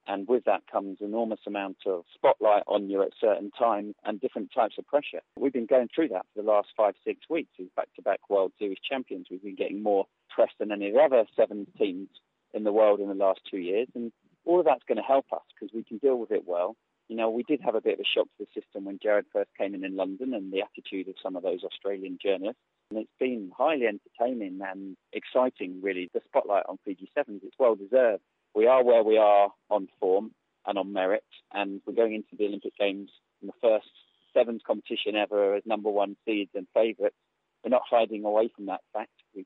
And 0.05 0.27
with 0.27 0.43
that 0.45 0.63
comes 0.69 0.97
enormous 0.99 1.39
amount 1.47 1.77
of 1.85 2.03
spotlight 2.13 2.63
on 2.67 2.89
you 2.89 3.01
at 3.03 3.11
certain 3.21 3.51
times 3.51 3.95
and 4.03 4.19
different 4.19 4.51
types 4.53 4.75
of 4.77 4.85
pressure. 4.85 5.21
We've 5.37 5.53
been 5.53 5.65
going 5.65 5.87
through 5.93 6.09
that 6.09 6.25
for 6.33 6.41
the 6.41 6.47
last 6.47 6.69
five, 6.75 6.95
six 7.05 7.21
weeks 7.29 7.53
as 7.59 7.67
back-to-back 7.75 8.29
World 8.29 8.51
Series 8.59 8.79
champions. 8.87 9.27
We've 9.31 9.41
been 9.41 9.55
getting 9.55 9.81
more 9.81 10.05
press 10.29 10.49
than 10.59 10.73
any 10.73 10.89
of 10.89 10.95
the 10.95 10.99
other 10.99 11.23
seven 11.37 11.67
teams 11.77 12.09
in 12.53 12.65
the 12.65 12.73
world 12.73 12.99
in 12.99 13.07
the 13.07 13.13
last 13.13 13.39
two 13.49 13.59
years. 13.59 13.87
And 13.95 14.11
all 14.43 14.59
of 14.59 14.65
that's 14.65 14.83
going 14.89 14.97
to 14.97 15.03
help 15.03 15.27
us 15.31 15.43
because 15.53 15.73
we 15.73 15.83
can 15.83 15.99
deal 15.99 16.17
with 16.17 16.31
it 16.31 16.43
well 16.45 16.75
you 17.09 17.15
know, 17.15 17.29
we 17.29 17.43
did 17.43 17.61
have 17.61 17.75
a 17.75 17.81
bit 17.81 17.95
of 17.95 17.99
a 17.99 18.03
shock 18.03 18.27
to 18.37 18.45
the 18.45 18.61
system 18.61 18.85
when 18.85 18.99
Jarryd 18.99 19.25
first 19.31 19.49
came 19.57 19.75
in 19.75 19.83
in 19.83 19.95
London 19.95 20.33
and 20.33 20.51
the 20.51 20.61
attitude 20.61 21.07
of 21.07 21.15
some 21.21 21.35
of 21.35 21.43
those 21.43 21.63
Australian 21.63 22.17
journalists. 22.21 22.61
And 22.89 22.99
it's 22.99 23.11
been 23.19 23.51
highly 23.57 23.87
entertaining 23.87 24.59
and 24.61 24.95
exciting, 25.11 25.81
really. 25.81 26.09
The 26.13 26.21
spotlight 26.25 26.63
on 26.69 26.79
Fiji 26.85 27.09
Sevens, 27.13 27.41
it's 27.43 27.59
well 27.59 27.75
deserved. 27.75 28.23
We 28.55 28.67
are 28.67 28.83
where 28.83 29.03
we 29.03 29.17
are 29.17 29.49
on 29.69 29.87
form 29.99 30.31
and 30.65 30.77
on 30.77 30.93
merit, 30.93 31.25
and 31.51 31.81
we're 31.85 31.93
going 31.93 32.13
into 32.13 32.35
the 32.37 32.45
Olympic 32.45 32.77
Games 32.77 33.09
in 33.41 33.47
the 33.47 33.53
first 33.61 33.89
Sevens 34.33 34.61
competition 34.65 35.15
ever 35.15 35.55
as 35.55 35.63
number 35.65 35.89
one 35.89 36.15
seeds 36.25 36.51
and 36.55 36.67
favourites. 36.73 37.15
We're 37.63 37.69
not 37.69 37.83
hiding 37.89 38.25
away 38.25 38.49
from 38.55 38.67
that 38.67 38.81
fact. 38.93 39.11
We 39.35 39.45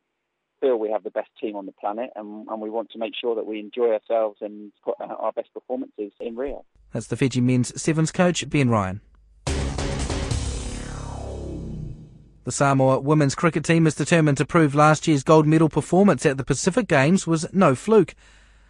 feel 0.67 0.77
we 0.77 0.91
have 0.91 1.03
the 1.03 1.11
best 1.11 1.29
team 1.39 1.55
on 1.55 1.65
the 1.65 1.71
planet, 1.71 2.09
and, 2.15 2.47
and 2.47 2.61
we 2.61 2.69
want 2.69 2.91
to 2.91 2.97
make 2.97 3.13
sure 3.19 3.35
that 3.35 3.45
we 3.45 3.59
enjoy 3.59 3.93
ourselves 3.93 4.37
and 4.41 4.71
put 4.83 4.95
our 4.99 5.31
best 5.31 5.53
performances 5.53 6.11
in 6.19 6.35
Rio. 6.35 6.65
That's 6.93 7.07
the 7.07 7.15
Fiji 7.15 7.41
men's 7.41 7.79
sevens 7.81 8.11
coach, 8.11 8.47
Ben 8.49 8.69
Ryan. 8.69 9.01
The 12.43 12.51
Samoa 12.51 12.99
women's 12.99 13.35
cricket 13.35 13.65
team 13.65 13.87
is 13.87 13.95
determined 13.95 14.37
to 14.37 14.45
prove 14.45 14.73
last 14.73 15.07
year's 15.07 15.23
gold 15.23 15.45
medal 15.45 15.67
performance 15.67 16.25
at 16.25 16.37
the 16.37 16.45
Pacific 16.45 16.87
Games 16.87 17.27
was 17.27 17.45
no 17.53 17.75
fluke. 17.75 18.15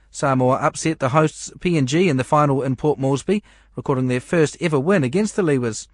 Samoa 0.09 0.55
upset 0.55 0.99
the 0.99 1.09
hosts 1.09 1.51
PNG 1.59 2.07
in 2.09 2.17
the 2.17 2.23
final 2.23 2.63
in 2.63 2.75
Port 2.75 2.97
Moresby, 2.97 3.43
recording 3.75 4.07
their 4.07 4.19
first 4.19 4.57
ever 4.59 4.79
win 4.79 5.03
against 5.03 5.35
the 5.35 5.43
Lewas. 5.43 5.87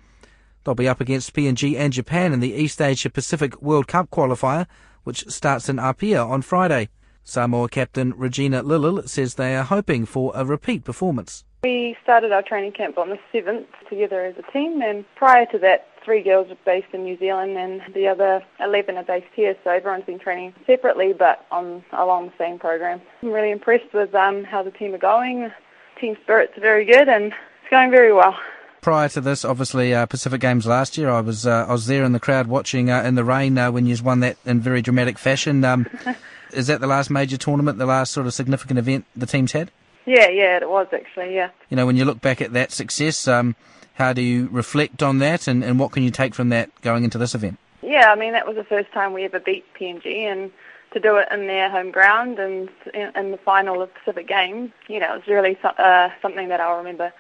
They'll 0.64 0.76
be 0.76 0.88
up 0.88 1.02
against 1.02 1.34
PNG 1.34 1.76
and 1.76 1.92
Japan 1.92 2.32
in 2.32 2.40
the 2.40 2.54
East 2.54 2.82
Asia 2.82 3.10
Pacific 3.10 3.62
World 3.62 3.90
Cup 3.90 4.10
qualifier, 4.12 4.66
which 5.04 5.28
starts 5.30 5.70
in 5.70 5.80
Apia 5.80 6.24
on 6.24 6.42
Friday. 6.42 6.90
Samoa 7.24 7.70
captain 7.70 8.14
Regina 8.18 8.64
Lili'i 8.64 9.08
says 9.08 9.36
they 9.36 9.56
are 9.56 9.64
hoping 9.64 10.06
for 10.06 10.32
a 10.36 10.44
repeat 10.44 10.84
performance. 10.84 11.46
We 11.64 11.96
started 12.04 12.34
our 12.34 12.42
training 12.42 12.74
camp 12.74 12.98
on 12.98 13.10
the 13.10 13.20
7th 13.34 13.68
together 13.90 14.26
as 14.26 14.36
a 14.38 14.52
team, 14.52 14.82
and 14.82 15.06
prior 15.16 15.46
to 15.48 15.60
that, 15.60 15.88
three 16.04 16.22
girls 16.22 16.52
are 16.52 16.58
based 16.66 16.94
in 16.94 17.04
New 17.04 17.18
Zealand 17.18 17.58
and 17.58 17.82
the 17.94 18.08
other 18.08 18.44
11 18.60 18.98
are 18.98 19.04
based 19.04 19.28
here, 19.34 19.56
so 19.64 19.72
everyone's 19.72 20.06
been 20.06 20.20
training 20.20 20.54
separately 20.68 21.14
but 21.14 21.46
on 21.52 21.84
along 21.94 22.28
the 22.28 22.34
same 22.38 22.60
program. 22.60 23.02
I'm 23.22 23.32
really 23.32 23.52
impressed 23.52 23.94
with 23.94 24.14
um, 24.14 24.44
how 24.44 24.64
the 24.64 24.72
team 24.72 24.94
are 24.94 24.98
going. 24.98 25.52
Team 26.00 26.18
spirit's 26.24 26.58
very 26.60 26.86
good 26.86 27.08
and 27.08 27.28
it's 27.28 27.72
going 27.72 27.92
very 27.92 28.14
well. 28.14 28.38
Prior 28.84 29.08
to 29.08 29.22
this, 29.22 29.46
obviously 29.46 29.94
uh, 29.94 30.06
Pacific 30.08 30.42
Games 30.42 30.68
last 30.68 30.98
year, 30.98 31.10
I 31.10 31.22
was 31.22 31.48
uh, 31.48 31.66
I 31.70 31.72
was 31.72 31.88
there 31.88 32.04
in 32.04 32.12
the 32.12 32.20
crowd 32.20 32.48
watching 32.48 32.92
uh, 32.92 33.02
in 33.04 33.16
the 33.16 33.24
rain 33.24 33.58
uh, 33.58 33.72
when 33.72 33.86
you 33.86 33.96
won 34.04 34.20
that 34.20 34.36
in 34.46 34.60
very 34.60 34.82
dramatic 34.82 35.18
fashion. 35.18 35.64
Um, 35.64 35.88
is 36.52 36.68
that 36.68 36.82
the 36.82 36.88
last 36.88 37.10
major 37.10 37.38
tournament, 37.38 37.78
the 37.78 37.86
last 37.86 38.12
sort 38.12 38.28
of 38.28 38.34
significant 38.34 38.78
event 38.78 39.06
the 39.16 39.26
team's 39.26 39.54
had? 39.54 39.72
Yeah, 40.06 40.28
yeah, 40.28 40.58
it 40.58 40.70
was 40.70 40.88
actually, 40.92 41.34
yeah. 41.34 41.52
You 41.70 41.78
know, 41.78 41.86
when 41.86 41.96
you 41.96 42.04
look 42.04 42.20
back 42.20 42.42
at 42.42 42.52
that 42.52 42.74
success, 42.74 43.26
um, 43.26 43.56
how 43.94 44.12
do 44.12 44.22
you 44.22 44.50
reflect 44.52 45.02
on 45.02 45.20
that 45.20 45.48
and, 45.48 45.64
and 45.64 45.80
what 45.80 45.94
can 45.94 46.04
you 46.04 46.12
take 46.12 46.36
from 46.36 46.50
that 46.50 46.70
going 46.82 47.06
into 47.06 47.18
this 47.18 47.34
event? 47.34 47.60
Yeah, 47.82 48.12
I 48.12 48.16
mean, 48.16 48.34
that 48.34 48.46
was 48.46 48.58
the 48.58 48.66
first 48.66 48.92
time 48.92 49.14
we 49.14 49.24
ever 49.24 49.40
beat 49.40 49.64
PNG 49.76 50.30
and 50.30 50.52
to 50.92 51.00
do 51.00 51.16
it 51.16 51.30
in 51.32 51.48
their 51.48 51.70
home 51.70 51.92
ground 51.92 52.38
and 52.38 52.70
in 52.94 53.32
the 53.32 53.40
final 53.46 53.82
of 53.82 53.94
Pacific 53.94 54.28
Games, 54.28 54.72
you 54.90 55.00
know, 55.00 55.14
it 55.14 55.20
was 55.20 55.28
really 55.28 55.58
uh, 55.64 56.10
something 56.22 56.50
that 56.50 56.60
I'll 56.60 56.78
remember 56.78 57.14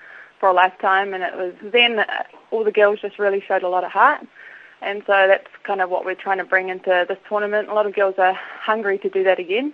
for 0.44 0.50
a 0.50 0.54
lifetime. 0.54 1.14
And 1.14 1.24
it 1.24 1.38
was 1.38 1.54
then 1.72 2.04
all 2.52 2.66
the 2.66 2.72
girls 2.74 3.00
just 3.00 3.18
really 3.18 3.40
showed 3.40 3.64
a 3.64 3.70
lot 3.70 3.86
of 3.86 3.92
heart. 3.92 4.28
And 4.82 5.02
so 5.08 5.14
that's 5.26 5.48
kind 5.64 5.80
of 5.80 5.90
what 5.90 6.04
we're 6.04 6.16
trying 6.16 6.40
to 6.40 6.44
bring 6.44 6.68
into 6.68 7.06
this 7.08 7.18
tournament. 7.30 7.70
A 7.70 7.74
lot 7.74 7.86
of 7.86 7.96
girls 7.96 8.16
are 8.18 8.38
hungry 8.60 8.98
to 8.98 9.10
do 9.10 9.24
that 9.24 9.40
again 9.40 9.72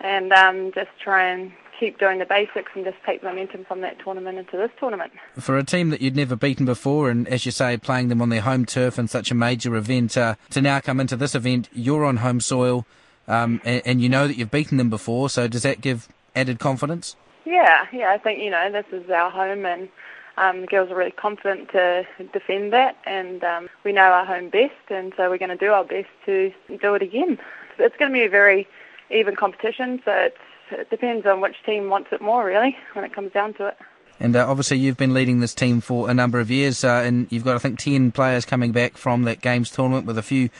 and 0.00 0.32
um, 0.32 0.72
just 0.72 0.88
try 0.98 1.28
and 1.28 1.52
keep 1.78 1.98
doing 1.98 2.20
the 2.20 2.24
basics 2.24 2.72
and 2.74 2.86
just 2.86 2.96
take 3.04 3.22
momentum 3.22 3.66
from 3.66 3.82
that 3.82 3.98
tournament 4.02 4.38
into 4.38 4.56
this 4.56 4.70
tournament. 4.80 5.12
For 5.38 5.58
a 5.58 5.62
team 5.62 5.90
that 5.90 6.00
you'd 6.00 6.16
never 6.16 6.36
beaten 6.36 6.64
before, 6.64 7.10
and 7.10 7.28
as 7.28 7.44
you 7.44 7.52
say, 7.52 7.76
playing 7.76 8.08
them 8.08 8.22
on 8.22 8.30
their 8.30 8.40
home 8.40 8.64
turf 8.64 8.98
in 8.98 9.08
such 9.08 9.30
a 9.30 9.34
major 9.34 9.76
event, 9.76 10.16
uh, 10.16 10.36
to 10.52 10.62
now 10.62 10.80
come 10.80 11.00
into 11.00 11.16
this 11.16 11.34
event, 11.34 11.68
you're 11.74 12.06
on 12.06 12.16
home 12.16 12.40
soil, 12.40 12.86
um, 13.28 13.60
and, 13.62 13.82
and, 13.84 14.00
you 14.00 14.08
know 14.08 14.26
that 14.26 14.38
you've 14.38 14.50
beaten 14.50 14.78
them 14.78 14.88
before. 14.88 15.28
So 15.28 15.48
does 15.48 15.64
that 15.64 15.82
give 15.82 16.08
added 16.34 16.58
confidence? 16.58 17.14
Yeah, 17.48 17.86
yeah. 17.94 18.10
I 18.10 18.18
think 18.18 18.42
you 18.42 18.50
know 18.50 18.70
this 18.70 18.84
is 18.92 19.08
our 19.08 19.30
home, 19.30 19.64
and 19.64 19.88
um, 20.36 20.60
the 20.60 20.66
girls 20.66 20.90
are 20.90 20.94
really 20.94 21.10
confident 21.10 21.70
to 21.72 22.06
defend 22.30 22.74
that, 22.74 22.98
and 23.06 23.42
um, 23.42 23.68
we 23.84 23.92
know 23.92 24.02
our 24.02 24.26
home 24.26 24.50
best, 24.50 24.74
and 24.90 25.14
so 25.16 25.30
we're 25.30 25.38
going 25.38 25.48
to 25.48 25.56
do 25.56 25.72
our 25.72 25.84
best 25.84 26.10
to 26.26 26.52
do 26.68 26.94
it 26.94 27.00
again. 27.00 27.38
It's 27.78 27.96
going 27.96 28.10
to 28.10 28.12
be 28.12 28.24
a 28.24 28.28
very 28.28 28.68
even 29.10 29.34
competition, 29.34 30.02
so 30.04 30.28
it 30.72 30.90
depends 30.90 31.24
on 31.24 31.40
which 31.40 31.56
team 31.64 31.88
wants 31.88 32.10
it 32.12 32.20
more, 32.20 32.44
really, 32.44 32.76
when 32.92 33.06
it 33.06 33.14
comes 33.14 33.32
down 33.32 33.54
to 33.54 33.68
it. 33.68 33.78
And 34.20 34.36
uh, 34.36 34.46
obviously, 34.46 34.76
you've 34.76 34.98
been 34.98 35.14
leading 35.14 35.40
this 35.40 35.54
team 35.54 35.80
for 35.80 36.10
a 36.10 36.14
number 36.14 36.40
of 36.40 36.50
years, 36.50 36.84
uh, 36.84 37.02
and 37.06 37.28
you've 37.30 37.44
got, 37.44 37.56
I 37.56 37.60
think, 37.60 37.78
10 37.78 38.12
players 38.12 38.44
coming 38.44 38.72
back 38.72 38.98
from 38.98 39.22
that 39.22 39.40
games 39.40 39.70
tournament 39.70 40.04
with 40.04 40.18
a 40.18 40.22
few 40.22 40.50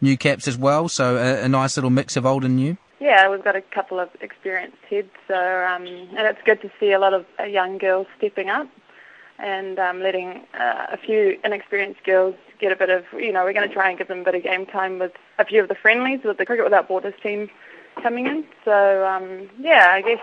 new 0.00 0.16
caps 0.16 0.46
as 0.46 0.56
well, 0.56 0.88
so 0.88 1.16
a, 1.16 1.42
a 1.42 1.48
nice 1.48 1.76
little 1.76 1.90
mix 1.90 2.16
of 2.16 2.24
old 2.24 2.44
and 2.44 2.54
new. 2.54 2.76
Yeah, 2.98 3.28
we've 3.28 3.44
got 3.44 3.56
a 3.56 3.60
couple 3.60 4.00
of 4.00 4.08
experienced 4.22 4.78
heads, 4.88 5.10
so 5.28 5.34
um, 5.34 5.86
and 5.86 6.26
it's 6.26 6.40
good 6.46 6.62
to 6.62 6.70
see 6.80 6.92
a 6.92 6.98
lot 6.98 7.12
of 7.12 7.26
uh, 7.38 7.44
young 7.44 7.76
girls 7.76 8.06
stepping 8.16 8.48
up 8.48 8.68
and 9.38 9.78
um, 9.78 10.00
letting 10.00 10.46
uh, 10.58 10.86
a 10.92 10.96
few 10.96 11.38
inexperienced 11.44 12.02
girls 12.04 12.34
get 12.58 12.72
a 12.72 12.76
bit 12.76 12.88
of, 12.88 13.04
you 13.12 13.32
know, 13.32 13.44
we're 13.44 13.52
going 13.52 13.68
to 13.68 13.74
try 13.74 13.90
and 13.90 13.98
give 13.98 14.08
them 14.08 14.20
a 14.20 14.24
bit 14.24 14.34
of 14.34 14.42
game 14.42 14.64
time 14.64 14.98
with 14.98 15.12
a 15.38 15.44
few 15.44 15.62
of 15.62 15.68
the 15.68 15.74
friendlies 15.74 16.20
with 16.24 16.38
the 16.38 16.46
Cricket 16.46 16.64
Without 16.64 16.88
Borders 16.88 17.12
team 17.22 17.50
coming 18.02 18.26
in. 18.26 18.44
So 18.64 19.06
um, 19.06 19.50
yeah, 19.58 19.88
I 19.90 20.00
guess 20.00 20.20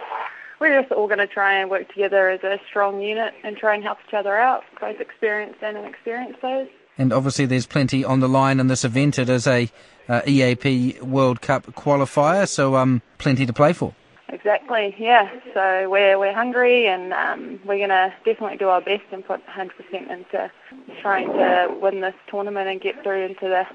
we're 0.64 0.82
just 0.82 0.94
all 0.94 1.08
going 1.08 1.20
to 1.20 1.28
try 1.28 1.60
and 1.60 1.70
work 1.70 1.90
together 1.90 2.30
as 2.30 2.42
a 2.44 2.58
strong 2.70 3.02
unit 3.02 3.34
and 3.44 3.58
try 3.58 3.76
and 3.76 3.84
help 3.84 3.98
each 4.08 4.14
other 4.14 4.38
out, 4.38 4.64
both 4.80 5.02
experienced 5.02 5.62
and 5.62 5.78
inexperienced 5.78 6.40
players. 6.40 6.70
And 6.98 7.12
obviously, 7.12 7.46
there's 7.46 7.66
plenty 7.66 8.06
on 8.06 8.22
the 8.22 8.30
line 8.30 8.62
in 8.62 8.68
this 8.68 8.86
event. 8.86 9.20
It 9.20 9.28
is 9.28 9.46
a 9.46 9.70
uh, 10.08 10.22
EAP 10.26 11.02
World 11.02 11.42
Cup 11.42 11.66
qualifier, 11.74 12.48
so 12.48 12.78
um, 12.78 13.02
plenty 13.18 13.46
to 13.46 13.52
play 13.52 13.74
for. 13.74 13.94
Exactly, 14.30 14.96
yeah. 14.98 15.30
So 15.54 15.90
we're 15.90 16.18
we're 16.18 16.34
hungry, 16.34 16.88
and 16.88 17.12
um, 17.12 17.60
we're 17.66 17.78
going 17.78 17.90
to 17.90 18.14
definitely 18.24 18.58
do 18.58 18.70
our 18.70 18.82
best 18.82 19.04
and 19.12 19.26
put 19.26 19.46
100% 19.48 19.70
into 20.10 20.50
trying 21.02 21.28
to 21.28 21.76
win 21.82 22.00
this 22.00 22.16
tournament 22.30 22.70
and 22.70 22.80
get 22.80 23.04
through 23.04 23.26
into 23.26 23.50
the 23.50 23.66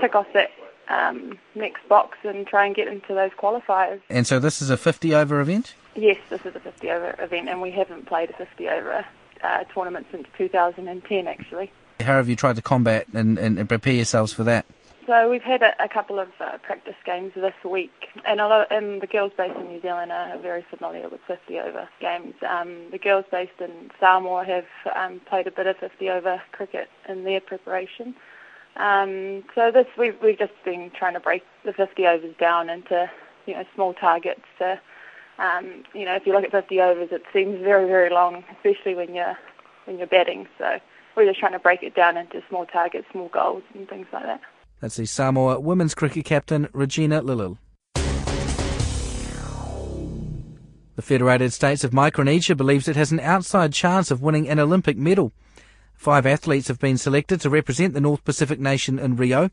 tick 0.00 0.14
off 0.14 0.26
that 0.32 0.50
um, 0.88 1.38
next 1.54 1.86
box 1.88 2.16
and 2.24 2.46
try 2.46 2.64
and 2.64 2.74
get 2.74 2.88
into 2.88 3.12
those 3.12 3.32
qualifiers. 3.32 4.00
And 4.08 4.26
so 4.26 4.38
this 4.38 4.62
is 4.62 4.70
a 4.70 4.76
50 4.76 5.14
over 5.14 5.40
event? 5.40 5.74
Yes, 5.98 6.18
this 6.30 6.46
is 6.46 6.54
a 6.54 6.60
50 6.60 6.90
over 6.92 7.16
event, 7.18 7.48
and 7.48 7.60
we 7.60 7.72
haven't 7.72 8.06
played 8.06 8.30
a 8.30 8.32
50 8.34 8.68
over 8.68 9.04
uh, 9.42 9.64
tournament 9.64 10.06
since 10.12 10.28
2010 10.36 11.26
actually. 11.26 11.72
How 11.98 12.14
have 12.14 12.28
you 12.28 12.36
tried 12.36 12.54
to 12.54 12.62
combat 12.62 13.08
and, 13.12 13.36
and, 13.36 13.58
and 13.58 13.68
prepare 13.68 13.94
yourselves 13.94 14.32
for 14.32 14.44
that? 14.44 14.64
So 15.08 15.28
we've 15.28 15.42
had 15.42 15.62
a, 15.62 15.74
a 15.82 15.88
couple 15.88 16.20
of 16.20 16.28
uh, 16.38 16.58
practice 16.58 16.94
games 17.04 17.32
this 17.34 17.54
week, 17.64 17.90
and 18.24 18.40
a 18.40 18.46
lot, 18.46 18.70
and 18.70 19.02
the 19.02 19.08
girls 19.08 19.32
based 19.36 19.56
in 19.56 19.66
New 19.66 19.80
Zealand 19.80 20.12
are 20.12 20.38
very 20.38 20.64
familiar 20.70 21.08
with 21.08 21.20
50 21.26 21.58
over 21.58 21.88
games. 22.00 22.34
Um, 22.48 22.90
the 22.92 22.98
girls 22.98 23.24
based 23.32 23.58
in 23.58 23.90
Samoa 23.98 24.44
have 24.44 24.66
um, 24.94 25.20
played 25.20 25.48
a 25.48 25.50
bit 25.50 25.66
of 25.66 25.78
50 25.78 26.10
over 26.10 26.40
cricket 26.52 26.88
in 27.08 27.24
their 27.24 27.40
preparation. 27.40 28.14
Um, 28.76 29.42
so 29.56 29.72
this 29.72 29.86
we've 29.98 30.14
we've 30.22 30.38
just 30.38 30.52
been 30.64 30.92
trying 30.96 31.14
to 31.14 31.20
break 31.20 31.42
the 31.64 31.72
50 31.72 32.06
overs 32.06 32.36
down 32.38 32.70
into 32.70 33.10
you 33.46 33.54
know 33.54 33.64
small 33.74 33.94
targets. 33.94 34.44
To, 34.58 34.78
um, 35.38 35.84
you 35.94 36.04
know, 36.04 36.14
if 36.14 36.26
you 36.26 36.32
look 36.32 36.44
at 36.44 36.50
50 36.50 36.80
overs, 36.80 37.08
it 37.12 37.22
seems 37.32 37.60
very 37.60 37.86
very 37.86 38.10
long, 38.10 38.44
especially 38.56 38.94
when 38.94 39.14
you're 39.14 39.36
when 39.84 39.98
you're 39.98 40.06
batting. 40.06 40.48
So 40.58 40.78
we're 41.16 41.26
just 41.26 41.40
trying 41.40 41.52
to 41.52 41.58
break 41.58 41.82
it 41.82 41.94
down 41.94 42.16
into 42.16 42.42
small 42.48 42.66
targets, 42.66 43.06
small 43.12 43.28
goals, 43.28 43.62
and 43.74 43.88
things 43.88 44.06
like 44.12 44.24
that. 44.24 44.40
That's 44.80 44.96
the 44.96 45.06
Samoa 45.06 45.60
women's 45.60 45.94
cricket 45.94 46.24
captain 46.24 46.68
Regina 46.72 47.22
Lili'i. 47.22 47.58
The 50.94 51.02
Federated 51.02 51.52
States 51.52 51.84
of 51.84 51.92
Micronesia 51.92 52.56
believes 52.56 52.88
it 52.88 52.96
has 52.96 53.12
an 53.12 53.20
outside 53.20 53.72
chance 53.72 54.10
of 54.10 54.20
winning 54.20 54.48
an 54.48 54.58
Olympic 54.58 54.96
medal. 54.96 55.32
Five 55.94 56.26
athletes 56.26 56.66
have 56.66 56.80
been 56.80 56.98
selected 56.98 57.40
to 57.40 57.50
represent 57.50 57.94
the 57.94 58.00
North 58.00 58.24
Pacific 58.24 58.58
nation 58.58 58.98
in 58.98 59.14
Rio. 59.14 59.50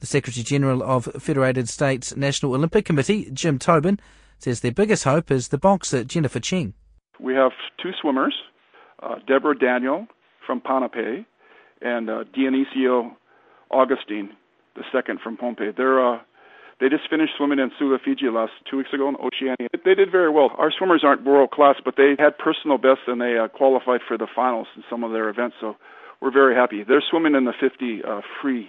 The 0.00 0.06
Secretary 0.06 0.42
General 0.42 0.82
of 0.82 1.04
Federated 1.20 1.68
States 1.68 2.16
National 2.16 2.54
Olympic 2.54 2.84
Committee, 2.84 3.30
Jim 3.32 3.60
Tobin, 3.60 4.00
says 4.38 4.60
their 4.60 4.72
biggest 4.72 5.04
hope 5.04 5.30
is 5.30 5.48
the 5.48 5.58
boxer 5.58 6.04
Jennifer 6.04 6.40
Chieng. 6.40 6.72
We 7.20 7.34
have 7.34 7.52
two 7.82 7.90
swimmers, 8.00 8.34
uh, 9.02 9.16
Deborah 9.26 9.58
Daniel 9.58 10.06
from 10.46 10.60
Pohnpei 10.60 11.24
and 11.80 12.10
uh, 12.10 12.24
Dionisio 12.36 13.12
Augustine, 13.70 14.30
the 14.74 14.84
second 14.92 15.20
from 15.20 15.36
Pohnpei. 15.36 15.76
They're 15.76 16.14
uh, 16.14 16.18
they 16.78 16.90
just 16.90 17.08
finished 17.08 17.32
swimming 17.38 17.58
in 17.58 17.70
Suva, 17.78 17.98
Fiji 18.04 18.26
last 18.28 18.52
two 18.70 18.76
weeks 18.76 18.92
ago 18.92 19.08
in 19.08 19.16
Oceania. 19.16 19.68
They 19.84 19.94
did 19.94 20.12
very 20.12 20.30
well. 20.30 20.50
Our 20.58 20.70
swimmers 20.70 21.02
aren't 21.04 21.24
world 21.24 21.50
class, 21.50 21.76
but 21.82 21.94
they 21.96 22.16
had 22.18 22.36
personal 22.36 22.76
bests 22.76 23.04
and 23.06 23.18
they 23.20 23.38
uh, 23.38 23.48
qualified 23.48 24.00
for 24.06 24.18
the 24.18 24.26
finals 24.34 24.66
in 24.76 24.84
some 24.90 25.02
of 25.02 25.12
their 25.12 25.30
events. 25.30 25.56
So 25.58 25.76
we're 26.20 26.32
very 26.32 26.54
happy. 26.54 26.84
They're 26.86 27.02
swimming 27.10 27.34
in 27.34 27.46
the 27.46 27.54
50 27.58 28.02
uh, 28.04 28.20
free 28.42 28.68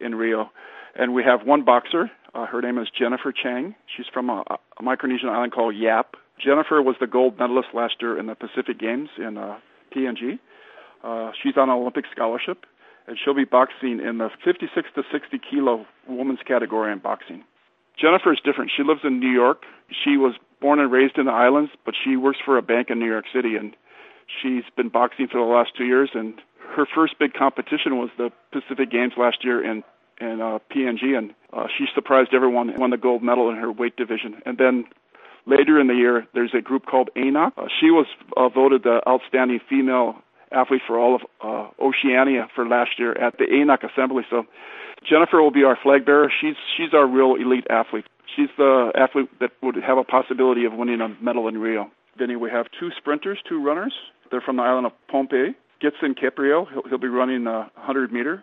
in 0.00 0.16
Rio, 0.16 0.50
and 0.98 1.14
we 1.14 1.22
have 1.22 1.46
one 1.46 1.64
boxer. 1.64 2.10
Uh, 2.34 2.46
her 2.46 2.60
name 2.60 2.78
is 2.78 2.88
Jennifer 2.96 3.32
Chieng. 3.32 3.74
She's 3.96 4.06
from 4.12 4.30
a, 4.30 4.44
a 4.78 4.82
Micronesian 4.82 5.28
island 5.28 5.52
called 5.52 5.74
Yap. 5.76 6.16
Jennifer 6.42 6.82
was 6.82 6.96
the 7.00 7.06
gold 7.06 7.38
medalist 7.38 7.68
last 7.72 7.94
year 8.00 8.18
in 8.18 8.26
the 8.26 8.34
Pacific 8.34 8.78
Games 8.78 9.08
in 9.18 9.38
uh, 9.38 9.58
PNG. 9.94 10.38
Uh, 11.02 11.30
she's 11.42 11.56
on 11.56 11.70
an 11.70 11.76
Olympic 11.76 12.04
scholarship 12.12 12.66
and 13.06 13.16
she'll 13.22 13.34
be 13.34 13.44
boxing 13.44 14.00
in 14.00 14.18
the 14.18 14.30
56 14.44 14.88
to 14.94 15.02
60 15.12 15.40
kilo 15.50 15.86
women's 16.08 16.40
category 16.46 16.92
in 16.92 16.98
boxing. 16.98 17.44
Jennifer 17.98 18.32
is 18.32 18.40
different. 18.44 18.70
She 18.76 18.82
lives 18.82 19.00
in 19.04 19.20
New 19.20 19.30
York. 19.30 19.62
She 20.04 20.16
was 20.16 20.34
born 20.60 20.80
and 20.80 20.90
raised 20.90 21.16
in 21.16 21.26
the 21.26 21.32
islands, 21.32 21.70
but 21.84 21.94
she 22.02 22.16
works 22.16 22.38
for 22.44 22.58
a 22.58 22.62
bank 22.62 22.90
in 22.90 22.98
New 22.98 23.06
York 23.06 23.24
City, 23.34 23.56
and 23.56 23.74
she's 24.42 24.64
been 24.76 24.88
boxing 24.88 25.28
for 25.28 25.38
the 25.38 25.46
last 25.46 25.70
two 25.76 25.84
years. 25.84 26.10
And 26.14 26.34
her 26.74 26.86
first 26.94 27.18
big 27.18 27.32
competition 27.32 27.96
was 27.96 28.10
the 28.18 28.30
Pacific 28.52 28.90
Games 28.90 29.12
last 29.16 29.44
year 29.44 29.64
in 29.64 29.82
in 30.20 30.40
uh, 30.40 30.58
PNG, 30.74 31.16
and 31.16 31.34
uh, 31.52 31.66
she 31.76 31.86
surprised 31.94 32.34
everyone 32.34 32.70
and 32.70 32.78
won 32.78 32.90
the 32.90 32.96
gold 32.96 33.22
medal 33.22 33.50
in 33.50 33.56
her 33.56 33.70
weight 33.70 33.96
division. 33.96 34.42
And 34.44 34.58
then 34.58 34.84
later 35.46 35.80
in 35.80 35.86
the 35.86 35.94
year, 35.94 36.26
there's 36.34 36.54
a 36.56 36.60
group 36.60 36.86
called 36.86 37.10
ANOC. 37.16 37.52
Uh, 37.56 37.66
she 37.80 37.90
was 37.90 38.06
uh, 38.36 38.48
voted 38.48 38.82
the 38.82 39.00
outstanding 39.08 39.60
female 39.68 40.16
athlete 40.52 40.82
for 40.86 40.98
all 40.98 41.16
of 41.16 41.22
uh, 41.42 41.68
Oceania 41.82 42.48
for 42.54 42.66
last 42.66 42.98
year 42.98 43.12
at 43.12 43.38
the 43.38 43.44
ANOC 43.44 43.90
Assembly. 43.90 44.24
So 44.30 44.44
Jennifer 45.08 45.42
will 45.42 45.50
be 45.50 45.64
our 45.64 45.78
flag 45.82 46.04
bearer. 46.04 46.32
She's 46.40 46.56
she's 46.76 46.94
our 46.94 47.06
real 47.06 47.34
elite 47.34 47.66
athlete. 47.70 48.06
She's 48.34 48.48
the 48.56 48.92
athlete 48.94 49.28
that 49.40 49.52
would 49.62 49.76
have 49.76 49.98
a 49.98 50.04
possibility 50.04 50.64
of 50.64 50.72
winning 50.72 51.00
a 51.00 51.08
medal 51.22 51.48
in 51.48 51.58
Rio. 51.58 51.90
Then 52.18 52.40
we 52.40 52.50
have 52.50 52.66
two 52.78 52.90
sprinters, 52.96 53.38
two 53.48 53.62
runners. 53.62 53.92
They're 54.30 54.40
from 54.40 54.56
the 54.56 54.62
island 54.62 54.86
of 54.86 54.92
Pohnpei. 55.12 55.54
Gitson 55.82 56.18
Caprio, 56.18 56.66
he'll, 56.72 56.82
he'll 56.88 56.98
be 56.98 57.08
running 57.08 57.46
a 57.46 57.70
100 57.74 58.12
meter. 58.12 58.42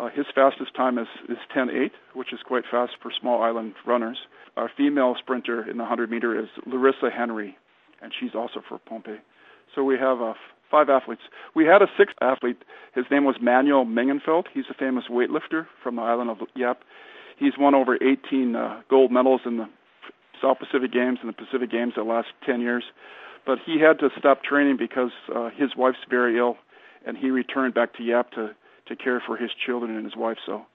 Uh, 0.00 0.08
his 0.08 0.24
fastest 0.34 0.74
time 0.74 0.98
is, 0.98 1.08
is 1.28 1.36
10.8, 1.54 1.90
which 2.14 2.32
is 2.32 2.40
quite 2.46 2.64
fast 2.70 2.92
for 3.02 3.12
small 3.20 3.42
island 3.42 3.74
runners. 3.86 4.16
Our 4.56 4.70
female 4.74 5.14
sprinter 5.18 5.60
in 5.68 5.76
the 5.76 5.82
100 5.82 6.10
meter 6.10 6.38
is 6.38 6.48
Larissa 6.66 7.10
Henry, 7.14 7.56
and 8.00 8.12
she's 8.18 8.34
also 8.34 8.62
for 8.66 8.78
Pohnpei. 8.78 9.18
So 9.74 9.84
we 9.84 9.98
have 9.98 10.22
uh, 10.22 10.32
five 10.70 10.88
athletes. 10.88 11.20
We 11.54 11.66
had 11.66 11.82
a 11.82 11.86
sixth 11.98 12.16
athlete. 12.22 12.56
His 12.94 13.04
name 13.10 13.24
was 13.24 13.36
Manuel 13.42 13.84
Minginfel. 13.84 14.44
He's 14.54 14.64
a 14.70 14.74
famous 14.74 15.04
weightlifter 15.10 15.66
from 15.82 15.96
the 15.96 16.02
island 16.02 16.30
of 16.30 16.38
Yap. 16.54 16.80
He's 17.38 17.52
won 17.58 17.74
over 17.74 17.96
18 17.96 18.56
uh, 18.56 18.80
gold 18.88 19.12
medals 19.12 19.42
in 19.44 19.58
the 19.58 19.68
South 20.40 20.58
Pacific 20.58 20.92
Games 20.92 21.18
and 21.20 21.28
the 21.28 21.34
Pacific 21.34 21.70
Games 21.70 21.92
the 21.96 22.02
last 22.04 22.28
10 22.46 22.62
years. 22.62 22.84
But 23.46 23.58
he 23.64 23.78
had 23.80 23.98
to 23.98 24.08
stop 24.18 24.42
training 24.42 24.78
because 24.78 25.10
uh, 25.34 25.50
his 25.54 25.70
wife's 25.76 25.98
very 26.08 26.38
ill, 26.38 26.56
and 27.06 27.18
he 27.18 27.30
returned 27.30 27.74
back 27.74 27.94
to 27.96 28.02
Yap 28.02 28.30
to, 28.32 28.50
to 28.90 28.96
care 28.96 29.22
for 29.26 29.36
his 29.36 29.50
children 29.66 29.96
and 29.96 30.04
his 30.04 30.16
wife. 30.16 30.36
So 30.44 30.66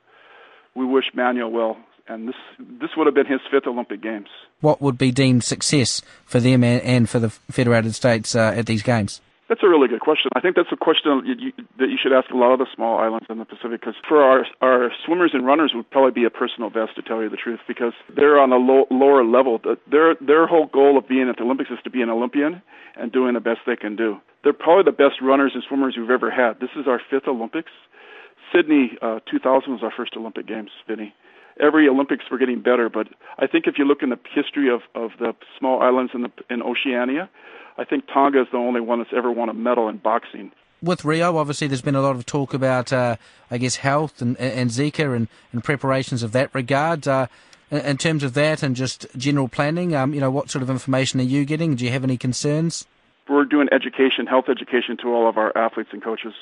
we 0.76 0.86
wish 0.86 1.06
Manuel 1.14 1.52
well. 1.52 1.78
And 2.08 2.28
this 2.28 2.36
this 2.60 2.92
would 2.96 3.08
have 3.08 3.16
been 3.16 3.26
his 3.26 3.42
fifth 3.50 3.66
Olympic 3.66 4.02
Games. 4.02 4.28
What 4.62 4.82
would 4.82 4.98
be 4.98 5.12
deemed 5.12 5.44
success 5.44 6.02
for 6.26 6.40
them 6.40 6.64
and, 6.64 7.10
for 7.10 7.20
the 7.20 7.30
Federated 7.30 7.96
States 7.96 8.36
uh, 8.36 8.54
at 8.56 8.68
these 8.68 8.84
games? 8.84 9.22
That's 9.48 9.62
a 9.62 9.70
really 9.70 9.88
good 9.88 10.02
question. 10.02 10.32
I 10.36 10.40
think 10.40 10.56
that's 10.56 10.72
a 10.72 10.78
question 10.78 11.22
you, 11.26 11.52
that 11.78 11.90
you 11.90 11.98
should 12.02 12.14
ask 12.14 12.32
a 12.32 12.38
lot 12.38 12.52
of 12.54 12.60
the 12.60 12.66
small 12.76 12.98
islands 12.98 13.28
in 13.30 13.38
the 13.38 13.46
Pacific 13.46 13.82
because 13.82 13.96
for 14.08 14.22
our 14.22 14.46
our 14.62 14.92
swimmers 15.06 15.32
and 15.34 15.46
runners 15.46 15.72
would 15.76 15.90
probably 15.90 16.12
be 16.12 16.26
a 16.26 16.32
personal 16.32 16.70
best 16.70 16.96
to 16.96 17.04
tell 17.04 17.22
you 17.22 17.30
the 17.30 17.38
truth 17.38 17.60
because 17.68 17.94
they're 18.16 18.40
on 18.40 18.52
a 18.52 18.58
low, 18.58 18.86
lower 18.90 19.24
level. 19.24 19.60
Their 19.90 20.16
their 20.16 20.48
whole 20.48 20.66
goal 20.68 20.98
of 20.98 21.08
being 21.08 21.30
at 21.30 21.38
the 21.38 21.44
Olympics 21.44 21.70
is 21.72 21.80
to 21.84 21.90
be 21.90 22.02
an 22.02 22.10
Olympian 22.10 22.62
and 22.96 23.12
doing 23.12 23.34
the 23.34 23.40
best 23.40 23.62
they 23.66 23.76
can 23.76 23.96
do. 23.96 24.18
They're 24.44 24.54
probably 24.54 24.84
the 24.84 24.98
best 24.98 25.22
runners 25.22 25.52
and 25.54 25.64
swimmers 25.68 25.96
we've 25.98 26.10
ever 26.10 26.32
had. 26.32 26.60
This 26.60 26.70
is 26.76 26.88
our 26.88 27.02
fifth 27.10 27.28
Olympics. 27.28 27.72
Sydney 28.54 28.98
uh, 29.02 29.20
2000 29.30 29.72
was 29.72 29.84
our 29.84 29.92
first 29.96 30.16
Olympic 30.16 30.48
Games, 30.48 30.72
Vinny. 30.88 31.14
Every 31.60 31.88
Olympics 31.88 32.26
we're 32.30 32.38
getting 32.38 32.62
better, 32.62 32.90
but 32.90 33.08
I 33.38 33.48
think 33.48 33.66
if 33.68 33.78
you 33.78 33.86
look 33.86 34.04
in 34.04 34.10
the 34.10 34.20
history 34.34 34.70
of, 34.70 34.82
of 34.94 35.12
the 35.20 35.34
small 35.58 35.82
islands 35.82 36.12
in 36.14 36.24
the 36.24 36.32
in 36.50 36.62
Oceania, 36.62 37.30
I 37.78 37.86
think 37.86 38.06
Tonga 38.14 38.42
is 38.42 38.48
the 38.52 38.58
only 38.58 38.82
one 38.82 39.00
that's 39.00 39.14
ever 39.16 39.32
won 39.32 39.50
a 39.50 39.54
medal 39.54 39.88
in 39.88 39.98
boxing. 39.98 40.52
With 40.82 41.06
Rio, 41.06 41.38
obviously, 41.38 41.68
there's 41.68 41.82
been 41.82 41.96
a 41.96 42.02
lot 42.02 42.16
of 42.16 42.26
talk 42.26 42.54
about, 42.54 42.92
uh, 42.92 43.16
I 43.50 43.58
guess, 43.58 43.78
health 43.78 44.22
and, 44.22 44.38
and 44.38 44.70
Zika 44.70 45.16
and, 45.16 45.28
and 45.54 45.64
preparations 45.64 46.24
of 46.24 46.34
that 46.34 46.54
regard. 46.54 47.08
Uh, 47.08 47.28
in 47.72 47.98
terms 47.98 48.24
of 48.24 48.34
that 48.36 48.62
and 48.62 48.76
just 48.76 49.08
general 49.18 49.48
planning, 49.48 49.96
um, 49.96 50.14
you 50.14 50.20
know, 50.20 50.30
what 50.30 50.50
sort 50.50 50.62
of 50.62 50.70
information 50.70 51.20
are 51.20 51.24
you 51.24 51.46
getting? 51.46 51.76
Do 51.76 51.86
you 51.86 51.92
have 51.92 52.04
any 52.04 52.18
concerns? 52.18 52.86
We're 53.28 53.46
doing 53.46 53.68
education, 53.72 54.28
health 54.28 54.46
education 54.50 54.98
to 54.98 55.14
all 55.14 55.28
of 55.28 55.38
our 55.38 55.58
athletes 55.58 55.90
and 55.92 56.04
coaches. 56.04 56.34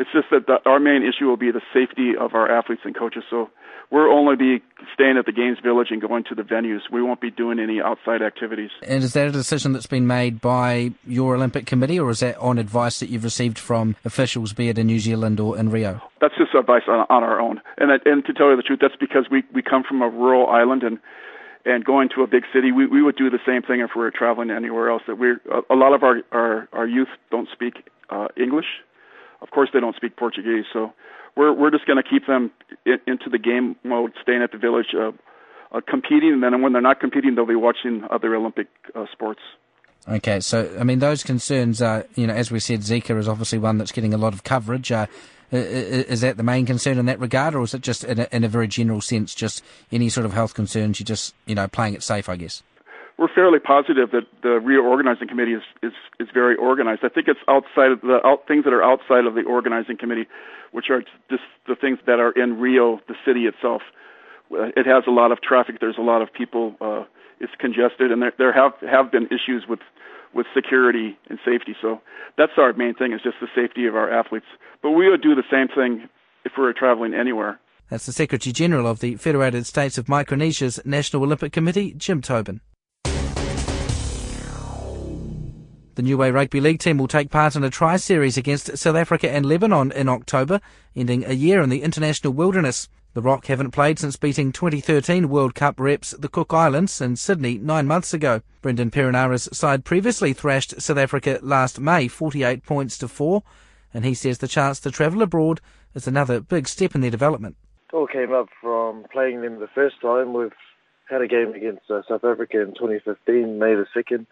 It's 0.00 0.10
just 0.12 0.28
that 0.30 0.46
the, 0.46 0.56
our 0.64 0.80
main 0.80 1.02
issue 1.02 1.26
will 1.26 1.36
be 1.36 1.50
the 1.50 1.60
safety 1.74 2.12
of 2.18 2.34
our 2.34 2.50
athletes 2.50 2.80
and 2.86 2.96
coaches. 2.96 3.22
So 3.28 3.50
we'll 3.90 4.10
only 4.10 4.34
be 4.34 4.62
staying 4.94 5.18
at 5.18 5.26
the 5.26 5.32
Games 5.32 5.58
Village 5.62 5.88
and 5.90 6.00
going 6.00 6.24
to 6.30 6.34
the 6.34 6.42
venues. 6.42 6.80
We 6.90 7.02
won't 7.02 7.20
be 7.20 7.30
doing 7.30 7.58
any 7.58 7.82
outside 7.82 8.22
activities. 8.22 8.70
And 8.82 9.04
is 9.04 9.12
that 9.12 9.28
a 9.28 9.30
decision 9.30 9.74
that's 9.74 9.86
been 9.86 10.06
made 10.06 10.40
by 10.40 10.92
your 11.06 11.34
Olympic 11.34 11.66
Committee, 11.66 12.00
or 12.00 12.08
is 12.08 12.20
that 12.20 12.38
on 12.38 12.56
advice 12.56 12.98
that 13.00 13.10
you've 13.10 13.24
received 13.24 13.58
from 13.58 13.94
officials, 14.06 14.54
be 14.54 14.70
it 14.70 14.78
in 14.78 14.86
New 14.86 15.00
Zealand 15.00 15.38
or 15.38 15.58
in 15.58 15.70
Rio? 15.70 16.00
That's 16.18 16.34
just 16.38 16.54
advice 16.54 16.84
on, 16.88 17.04
on 17.10 17.22
our 17.22 17.38
own. 17.38 17.60
And, 17.76 17.90
that, 17.90 18.00
and 18.06 18.24
to 18.24 18.32
tell 18.32 18.48
you 18.48 18.56
the 18.56 18.62
truth, 18.62 18.78
that's 18.80 18.96
because 18.98 19.26
we, 19.30 19.42
we 19.52 19.60
come 19.60 19.82
from 19.86 20.00
a 20.00 20.08
rural 20.08 20.48
island 20.48 20.82
and 20.82 20.98
and 21.66 21.84
going 21.84 22.08
to 22.14 22.22
a 22.22 22.26
big 22.26 22.44
city, 22.54 22.72
we, 22.72 22.86
we 22.86 23.02
would 23.02 23.16
do 23.16 23.28
the 23.28 23.38
same 23.46 23.60
thing 23.60 23.80
if 23.80 23.90
we 23.94 24.00
were 24.00 24.10
traveling 24.10 24.50
anywhere 24.50 24.88
else. 24.88 25.02
That 25.06 25.18
we're 25.18 25.42
a, 25.52 25.74
a 25.74 25.76
lot 25.76 25.92
of 25.92 26.02
our, 26.02 26.22
our, 26.32 26.66
our 26.72 26.86
youth 26.86 27.08
don't 27.30 27.50
speak 27.52 27.86
uh, 28.08 28.28
English. 28.34 28.64
Of 29.42 29.50
course, 29.50 29.70
they 29.72 29.80
don't 29.80 29.96
speak 29.96 30.16
Portuguese, 30.16 30.64
so 30.72 30.92
we're 31.36 31.52
we're 31.52 31.70
just 31.70 31.86
going 31.86 32.02
to 32.02 32.08
keep 32.08 32.26
them 32.26 32.50
in, 32.84 32.98
into 33.06 33.30
the 33.30 33.38
game 33.38 33.76
mode, 33.84 34.12
staying 34.22 34.42
at 34.42 34.52
the 34.52 34.58
village, 34.58 34.94
uh, 34.94 35.12
uh, 35.72 35.80
competing, 35.86 36.32
and 36.32 36.42
then 36.42 36.62
when 36.62 36.72
they're 36.72 36.82
not 36.82 37.00
competing, 37.00 37.34
they'll 37.34 37.46
be 37.46 37.54
watching 37.54 38.04
other 38.10 38.34
Olympic 38.34 38.68
uh, 38.94 39.06
sports. 39.12 39.40
Okay, 40.08 40.40
so 40.40 40.74
I 40.78 40.84
mean 40.84 40.98
those 40.98 41.22
concerns 41.22 41.80
are, 41.82 42.06
you 42.14 42.26
know, 42.26 42.34
as 42.34 42.50
we 42.50 42.58
said, 42.58 42.80
Zika 42.80 43.18
is 43.18 43.28
obviously 43.28 43.58
one 43.58 43.78
that's 43.78 43.92
getting 43.92 44.14
a 44.14 44.18
lot 44.18 44.32
of 44.32 44.44
coverage. 44.44 44.90
Uh, 44.90 45.06
is 45.52 46.20
that 46.20 46.36
the 46.36 46.44
main 46.44 46.64
concern 46.64 46.96
in 46.96 47.06
that 47.06 47.18
regard, 47.18 47.56
or 47.56 47.62
is 47.62 47.74
it 47.74 47.82
just 47.82 48.04
in 48.04 48.20
a, 48.20 48.28
in 48.30 48.44
a 48.44 48.48
very 48.48 48.68
general 48.68 49.00
sense, 49.00 49.34
just 49.34 49.64
any 49.90 50.08
sort 50.08 50.24
of 50.24 50.32
health 50.32 50.54
concerns? 50.54 51.00
You're 51.00 51.06
just, 51.06 51.34
you 51.44 51.56
know, 51.56 51.66
playing 51.66 51.94
it 51.94 52.04
safe, 52.04 52.28
I 52.28 52.36
guess 52.36 52.62
we're 53.20 53.28
fairly 53.28 53.58
positive 53.58 54.12
that 54.12 54.24
the 54.42 54.58
Rio 54.64 54.80
organizing 54.80 55.28
committee 55.28 55.52
is, 55.52 55.62
is, 55.82 55.92
is 56.18 56.28
very 56.32 56.56
organized. 56.56 57.02
I 57.04 57.10
think 57.10 57.28
it's 57.28 57.38
outside 57.48 57.92
of 57.92 58.00
the 58.00 58.18
out, 58.24 58.48
things 58.48 58.64
that 58.64 58.72
are 58.72 58.82
outside 58.82 59.26
of 59.26 59.34
the 59.34 59.42
organizing 59.42 59.98
committee, 59.98 60.26
which 60.72 60.86
are 60.88 61.02
just 61.28 61.42
the 61.68 61.76
things 61.76 61.98
that 62.06 62.18
are 62.18 62.32
in 62.32 62.58
Rio, 62.58 62.98
the 63.08 63.14
city 63.26 63.44
itself. 63.44 63.82
Uh, 64.50 64.72
it 64.74 64.86
has 64.86 65.04
a 65.06 65.10
lot 65.10 65.32
of 65.32 65.42
traffic. 65.42 65.80
There's 65.80 65.98
a 65.98 66.02
lot 66.02 66.22
of 66.22 66.32
people. 66.32 66.74
Uh, 66.80 67.04
it's 67.40 67.52
congested, 67.60 68.10
and 68.10 68.22
there, 68.22 68.32
there 68.38 68.52
have 68.54 68.72
have 68.80 69.12
been 69.12 69.26
issues 69.26 69.64
with 69.68 69.80
with 70.32 70.46
security 70.54 71.18
and 71.28 71.38
safety. 71.44 71.76
So 71.80 72.00
that's 72.38 72.52
our 72.56 72.72
main 72.72 72.94
thing 72.94 73.12
is 73.12 73.20
just 73.22 73.36
the 73.40 73.48
safety 73.54 73.86
of 73.86 73.96
our 73.96 74.10
athletes. 74.10 74.46
But 74.82 74.92
we 74.92 75.10
would 75.10 75.20
do 75.20 75.34
the 75.34 75.44
same 75.50 75.68
thing 75.68 76.08
if 76.46 76.52
we 76.56 76.64
were 76.64 76.72
traveling 76.72 77.12
anywhere. 77.12 77.60
That's 77.90 78.06
the 78.06 78.12
Secretary 78.12 78.52
General 78.52 78.86
of 78.86 79.00
the 79.00 79.16
Federated 79.16 79.66
States 79.66 79.98
of 79.98 80.06
Micronesia's 80.06 80.80
National 80.86 81.24
Olympic 81.24 81.52
Committee, 81.52 81.92
Jim 81.92 82.22
Tobin. 82.22 82.60
The 85.96 86.02
Niue 86.02 86.32
Rugby 86.32 86.60
League 86.60 86.78
team 86.78 86.98
will 86.98 87.08
take 87.08 87.30
part 87.30 87.56
in 87.56 87.64
a 87.64 87.70
tri 87.70 87.96
series 87.96 88.36
against 88.36 88.78
South 88.78 88.94
Africa 88.94 89.28
and 89.28 89.44
Lebanon 89.44 89.90
in 89.90 90.08
October, 90.08 90.60
ending 90.94 91.24
a 91.24 91.32
year 91.32 91.60
in 91.60 91.68
the 91.68 91.82
international 91.82 92.32
wilderness. 92.32 92.88
The 93.12 93.20
Rock 93.20 93.46
haven't 93.46 93.72
played 93.72 93.98
since 93.98 94.16
beating 94.16 94.52
2013 94.52 95.28
World 95.28 95.56
Cup 95.56 95.80
reps 95.80 96.12
the 96.12 96.28
Cook 96.28 96.54
Islands 96.54 97.00
in 97.00 97.16
Sydney 97.16 97.58
nine 97.58 97.88
months 97.88 98.14
ago. 98.14 98.40
Brendan 98.62 98.92
Perenara's 98.92 99.48
side 99.52 99.84
previously 99.84 100.32
thrashed 100.32 100.80
South 100.80 100.96
Africa 100.96 101.40
last 101.42 101.80
May 101.80 102.06
48 102.06 102.62
points 102.62 102.96
to 102.98 103.08
4, 103.08 103.42
and 103.92 104.04
he 104.04 104.14
says 104.14 104.38
the 104.38 104.46
chance 104.46 104.78
to 104.80 104.92
travel 104.92 105.22
abroad 105.22 105.60
is 105.94 106.06
another 106.06 106.40
big 106.40 106.68
step 106.68 106.94
in 106.94 107.00
their 107.00 107.10
development. 107.10 107.56
It 107.92 107.96
all 107.96 108.06
came 108.06 108.32
up 108.32 108.46
from 108.60 109.06
playing 109.12 109.42
them 109.42 109.58
the 109.58 109.66
first 109.74 110.00
time. 110.00 110.34
We've 110.34 110.52
had 111.08 111.20
a 111.20 111.26
game 111.26 111.52
against 111.52 111.90
uh, 111.90 112.02
South 112.08 112.22
Africa 112.22 112.62
in 112.62 112.74
2015, 112.74 113.58
May 113.58 113.74
the 113.74 113.86
2nd 113.96 114.26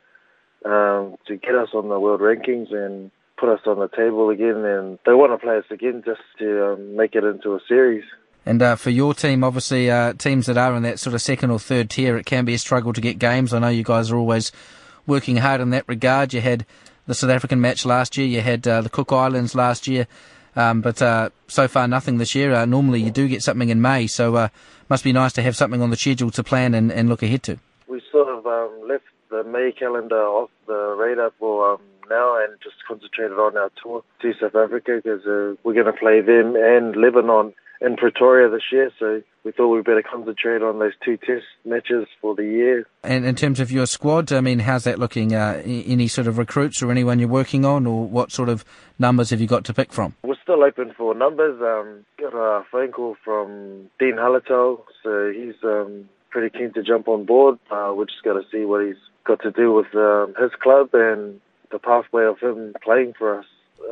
um, 0.65 1.17
to 1.27 1.37
get 1.37 1.55
us 1.55 1.71
on 1.75 1.89
the 1.89 2.01
world 2.01 2.21
rankings 2.21 2.73
and 2.73 3.11
put 3.39 3.49
us 3.49 3.61
on 3.67 3.79
the 3.79 3.89
table 3.89 4.31
again. 4.31 4.65
And 4.65 4.99
they 5.07 5.13
want 5.13 5.33
to 5.33 5.45
play 5.45 5.57
us 5.57 5.65
again 5.71 6.03
just 6.05 6.21
to 6.39 6.73
um, 6.73 6.97
make 6.97 7.15
it 7.15 7.25
into 7.25 7.55
a 7.55 7.61
series. 7.69 8.05
And 8.47 8.63
uh, 8.63 8.77
for 8.77 8.91
your 8.91 9.15
team, 9.15 9.45
obviously, 9.45 9.91
uh, 9.91 10.15
teams 10.15 10.47
that 10.47 10.57
are 10.57 10.75
in 10.75 10.83
that 10.83 10.99
sort 10.99 11.15
of 11.15 11.21
second 11.21 11.51
or 11.51 11.59
third 11.59 11.91
tier, 11.91 12.17
it 12.17 12.25
can 12.25 12.45
be 12.45 12.55
a 12.55 12.59
struggle 12.59 12.93
to 12.93 13.01
get 13.01 13.19
games. 13.19 13.53
I 13.53 13.59
know 13.59 13.69
you 13.69 13.85
guys 13.85 14.11
are 14.11 14.17
always 14.17 14.53
working 15.07 15.37
hard 15.37 15.61
in 15.61 15.71
that 15.71 15.85
regard. 15.87 16.33
You 16.33 16.41
had 16.41 16.65
the 17.09 17.15
South 17.15 17.31
African 17.31 17.61
match 17.61 17.85
last 17.85 18.17
year, 18.17 18.27
you 18.27 18.43
had 18.43 18.69
uh, 18.69 18.83
the 18.83 18.91
Cook 18.91 19.13
Islands 19.13 19.55
last 19.55 19.89
year, 19.89 20.07
um, 20.55 20.83
but 20.83 21.01
uh, 21.01 21.31
so 21.49 21.67
far 21.67 21.89
nothing 21.89 22.19
this 22.19 22.35
year. 22.35 22.55
Uh, 22.55 22.67
normally 22.67 23.01
you 23.01 23.11
do 23.11 23.27
get 23.27 23.43
something 23.43 23.71
in 23.71 23.81
May, 23.81 24.07
so 24.07 24.37
uh, 24.37 24.49
must 24.91 25.05
be 25.05 25.13
nice 25.13 25.33
to 25.33 25.43
have 25.43 25.57
something 25.57 25.81
on 25.81 25.89
the 25.91 25.97
schedule 25.97 26.31
to 26.31 26.45
plan 26.45 26.75
and, 26.75 26.93
and 26.93 27.09
look 27.09 27.23
ahead 27.23 27.43
to. 27.45 27.59
We 27.89 28.03
sort 28.13 28.29
of 28.29 28.47
um, 28.47 28.87
left 28.87 29.05
the 29.31 29.45
May 29.45 29.73
calendar 29.73 30.23
off 30.23 30.51
the 30.67 30.97
radar 30.99 31.33
for 31.39 31.75
um, 31.75 31.81
now 32.09 32.43
and 32.43 32.59
just 32.63 32.77
concentrated 32.87 33.39
on 33.39 33.57
our 33.57 33.71
tour 33.83 34.03
to 34.23 34.33
South 34.41 34.55
Africa 34.55 35.01
because 35.03 35.27
uh, 35.27 35.55
we're 35.63 35.75
going 35.75 35.87
to 35.87 35.93
play 35.93 36.21
them 36.21 36.57
and 36.57 36.97
Lebanon 36.97 37.55
in 37.81 37.97
Pretoria 37.97 38.49
this 38.49 38.63
year. 38.73 38.91
So 38.99 39.23
we 39.45 39.53
thought 39.53 39.69
we'd 39.69 39.85
better 39.85 40.03
concentrate 40.03 40.63
on 40.63 40.79
those 40.79 40.95
two 41.05 41.17
test 41.17 41.45
matches 41.65 42.07
for 42.21 42.35
the 42.35 42.43
year. 42.43 42.87
And 43.05 43.25
in 43.25 43.35
terms 43.35 43.61
of 43.61 43.71
your 43.71 43.87
squad, 43.87 44.33
I 44.33 44.41
mean, 44.41 44.61
how's 44.61 44.85
that 44.85 44.99
looking? 44.99 45.35
Uh, 45.35 45.63
any 45.65 46.09
sort 46.09 46.27
of 46.27 46.39
recruits 46.39 46.83
or 46.83 46.91
anyone 46.91 47.19
you're 47.19 47.29
working 47.29 47.65
on, 47.65 47.87
or 47.87 48.07
what 48.07 48.33
sort 48.33 48.49
of 48.49 48.65
numbers 48.99 49.31
have 49.31 49.41
you 49.41 49.47
got 49.47 49.65
to 49.65 49.75
pick 49.75 49.93
from? 49.93 50.15
We're 50.23 50.37
still 50.43 50.65
open 50.65 50.93
for 50.97 51.15
numbers. 51.15 51.61
Um, 51.61 52.05
got 52.19 52.35
a 52.37 52.65
phone 52.71 52.93
call 52.93 53.17
from 53.25 53.91
Dean 53.99 54.17
Hallertau, 54.17 54.83
so 55.03 55.33
he's 55.33 55.55
um, 55.63 56.09
pretty 56.31 56.57
keen 56.57 56.73
to 56.75 56.83
jump 56.83 57.09
on 57.09 57.25
board. 57.25 57.59
Uh, 57.71 57.93
we're 57.95 58.07
just 58.07 58.23
going 58.25 58.43
to 58.43 58.49
see 58.51 58.65
what 58.65 58.85
he's 58.85 58.97
got 59.29 59.43
to 59.43 59.51
do 59.53 59.73
with 59.73 59.95
um, 59.95 60.35
his 60.41 60.51
club 60.61 60.89
and 60.95 61.41
the 61.71 61.79
pathway 61.79 62.25
of 62.25 62.41
him 62.41 62.75
playing 62.83 63.13
for 63.17 63.39
us. 63.39 63.45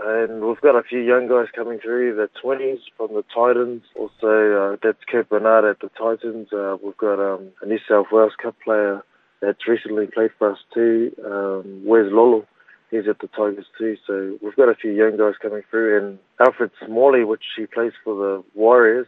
And 0.04 0.42
we've 0.44 0.60
got 0.60 0.74
a 0.74 0.82
few 0.82 0.98
young 1.00 1.28
guys 1.28 1.46
coming 1.54 1.78
through, 1.78 2.16
the 2.16 2.28
20s 2.42 2.80
from 2.96 3.14
the 3.14 3.24
Titans. 3.32 3.82
Also, 3.94 4.72
uh, 4.72 4.76
that's 4.82 4.98
Kurt 5.08 5.28
Bernard 5.28 5.64
at 5.64 5.80
the 5.80 5.90
Titans. 5.96 6.48
Uh, 6.52 6.76
we've 6.82 6.96
got 6.96 7.20
um, 7.20 7.50
a 7.62 7.66
New 7.66 7.78
South 7.88 8.06
Wales 8.10 8.32
Cup 8.42 8.56
player 8.64 9.04
that's 9.40 9.68
recently 9.68 10.06
played 10.06 10.30
for 10.38 10.52
us 10.52 10.58
too, 10.74 11.12
um, 11.24 11.82
Wes 11.84 12.06
Lolo. 12.10 12.46
He's 12.90 13.08
at 13.08 13.18
the 13.18 13.28
Tigers 13.28 13.66
too. 13.78 13.96
So 14.06 14.38
we've 14.42 14.56
got 14.56 14.68
a 14.68 14.74
few 14.74 14.92
young 14.92 15.16
guys 15.16 15.34
coming 15.40 15.62
through. 15.70 15.98
And 15.98 16.18
Alfred 16.40 16.70
Smalley, 16.84 17.24
which 17.24 17.44
he 17.56 17.66
plays 17.66 17.92
for 18.02 18.14
the 18.14 18.44
Warriors, 18.54 19.06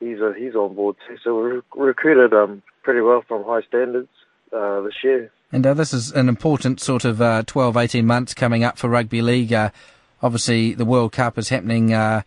he's 0.00 0.20
uh, 0.20 0.32
he's 0.38 0.54
on 0.54 0.74
board 0.74 0.96
too. 1.06 1.16
So 1.22 1.42
we 1.42 1.82
recruited 1.82 2.32
um, 2.32 2.62
pretty 2.82 3.00
well 3.00 3.24
from 3.26 3.44
high 3.44 3.62
standards 3.66 4.08
uh, 4.54 4.82
this 4.82 4.94
year. 5.02 5.32
And 5.54 5.64
uh, 5.64 5.72
this 5.72 5.94
is 5.94 6.10
an 6.10 6.28
important 6.28 6.80
sort 6.80 7.04
of 7.04 7.22
uh, 7.22 7.44
12, 7.46 7.76
18 7.76 8.04
months 8.04 8.34
coming 8.34 8.64
up 8.64 8.76
for 8.76 8.88
rugby 8.88 9.22
league. 9.22 9.52
Uh, 9.52 9.70
obviously, 10.20 10.74
the 10.74 10.84
World 10.84 11.12
Cup 11.12 11.38
is 11.38 11.48
happening 11.48 11.94
uh, 11.94 12.22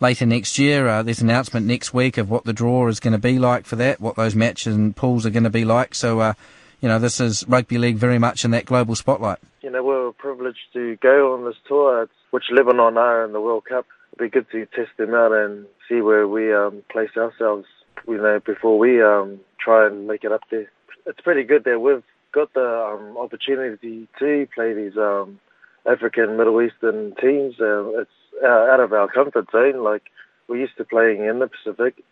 later 0.00 0.26
next 0.26 0.58
year. 0.58 0.88
Uh, 0.88 1.04
there's 1.04 1.20
an 1.20 1.30
announcement 1.30 1.66
next 1.66 1.94
week 1.94 2.18
of 2.18 2.28
what 2.28 2.44
the 2.44 2.52
draw 2.52 2.88
is 2.88 2.98
going 2.98 3.12
to 3.12 3.18
be 3.18 3.38
like 3.38 3.64
for 3.64 3.76
that, 3.76 4.00
what 4.00 4.16
those 4.16 4.34
matches 4.34 4.74
and 4.74 4.96
pools 4.96 5.24
are 5.24 5.30
going 5.30 5.44
to 5.44 5.50
be 5.50 5.64
like. 5.64 5.94
So, 5.94 6.18
uh, 6.18 6.34
you 6.80 6.88
know, 6.88 6.98
this 6.98 7.20
is 7.20 7.46
rugby 7.46 7.78
league 7.78 7.96
very 7.96 8.18
much 8.18 8.44
in 8.44 8.50
that 8.50 8.64
global 8.64 8.96
spotlight. 8.96 9.38
You 9.62 9.70
know, 9.70 9.84
we're 9.84 10.10
privileged 10.10 10.72
to 10.72 10.96
go 10.96 11.32
on 11.32 11.44
this 11.44 11.54
tour, 11.68 12.08
which 12.32 12.46
Lebanon 12.50 12.98
are 12.98 13.24
in 13.24 13.32
the 13.32 13.40
World 13.40 13.66
Cup. 13.66 13.86
It'd 14.14 14.32
be 14.32 14.36
good 14.36 14.50
to 14.50 14.66
test 14.74 14.96
them 14.98 15.14
out 15.14 15.30
and 15.30 15.66
see 15.88 16.00
where 16.00 16.26
we 16.26 16.52
um, 16.52 16.82
place 16.90 17.16
ourselves, 17.16 17.66
you 18.08 18.16
know, 18.16 18.40
before 18.44 18.80
we 18.80 19.00
um, 19.00 19.38
try 19.60 19.86
and 19.86 20.08
make 20.08 20.24
it 20.24 20.32
up 20.32 20.42
there. 20.50 20.68
It's 21.06 21.20
pretty 21.20 21.44
good 21.44 21.62
that 21.64 21.78
we've 21.78 22.02
got 22.34 22.52
the 22.52 22.60
um, 22.66 23.16
opportunity 23.16 24.08
to 24.18 24.46
play 24.54 24.74
these 24.74 24.96
um, 24.96 25.38
African, 25.86 26.36
Middle 26.36 26.60
Eastern 26.60 27.14
teams. 27.20 27.54
Uh, 27.60 28.00
it's 28.00 28.10
uh, 28.42 28.72
out 28.72 28.80
of 28.80 28.92
our 28.92 29.08
comfort 29.08 29.46
zone. 29.52 29.82
Like 29.82 30.02
we're 30.48 30.58
used 30.58 30.76
to 30.78 30.84
playing 30.84 31.24
in 31.24 31.38
the 31.38 31.48
Pacific, 31.48 32.02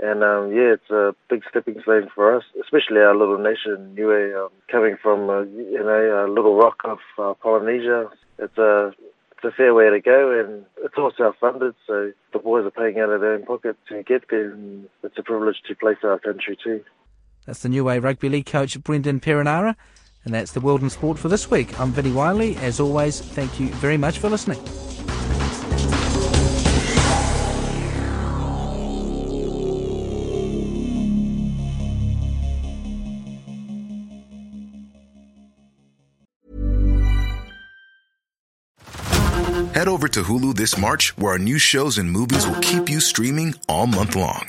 and 0.00 0.24
um, 0.24 0.50
yeah, 0.52 0.74
it's 0.74 0.90
a 0.90 1.14
big 1.30 1.42
stepping 1.48 1.80
stone 1.82 2.10
for 2.14 2.36
us, 2.36 2.44
especially 2.60 2.98
our 2.98 3.16
little 3.16 3.38
nation, 3.38 3.94
Niue, 3.94 4.34
um, 4.36 4.50
coming 4.70 4.96
from 5.00 5.30
uh, 5.30 5.42
you 5.42 5.78
know 5.78 6.26
a 6.26 6.32
little 6.32 6.56
rock 6.56 6.80
of 6.84 6.98
uh, 7.18 7.34
Polynesia. 7.34 8.10
It's 8.38 8.58
a 8.58 8.92
it's 9.32 9.44
a 9.44 9.56
fair 9.56 9.74
way 9.74 9.90
to 9.90 10.00
go, 10.00 10.40
and 10.40 10.64
it's 10.84 10.94
all 10.98 11.12
self-funded, 11.16 11.74
so 11.86 12.12
the 12.32 12.38
boys 12.38 12.64
are 12.64 12.70
paying 12.70 13.00
out 13.00 13.10
of 13.10 13.20
their 13.20 13.34
own 13.34 13.44
pocket 13.44 13.76
to 13.88 14.02
get 14.02 14.22
there, 14.30 14.52
and 14.52 14.88
it's 15.02 15.18
a 15.18 15.22
privilege 15.22 15.62
to 15.68 15.74
play 15.74 15.94
for 16.00 16.10
our 16.12 16.18
country 16.18 16.56
too. 16.62 16.82
That's 17.46 17.60
the 17.60 17.68
Niue 17.68 18.00
Rugby 18.00 18.28
League 18.28 18.46
coach 18.46 18.80
Brendan 18.82 19.20
Perenara. 19.20 19.76
And 20.24 20.32
that's 20.32 20.52
the 20.52 20.60
World 20.60 20.82
in 20.82 20.90
Sport 20.90 21.18
for 21.18 21.28
this 21.28 21.50
week. 21.50 21.78
I'm 21.80 21.90
Vinnie 21.90 22.12
Wiley. 22.12 22.56
As 22.56 22.78
always, 22.78 23.20
thank 23.20 23.58
you 23.58 23.68
very 23.68 23.96
much 23.96 24.18
for 24.18 24.28
listening. 24.28 24.62
Head 39.74 39.88
over 39.88 40.06
to 40.06 40.22
Hulu 40.22 40.54
this 40.54 40.78
March, 40.78 41.16
where 41.18 41.32
our 41.32 41.38
new 41.38 41.58
shows 41.58 41.98
and 41.98 42.08
movies 42.08 42.46
will 42.46 42.60
keep 42.60 42.88
you 42.88 43.00
streaming 43.00 43.54
all 43.68 43.88
month 43.88 44.14
long. 44.14 44.48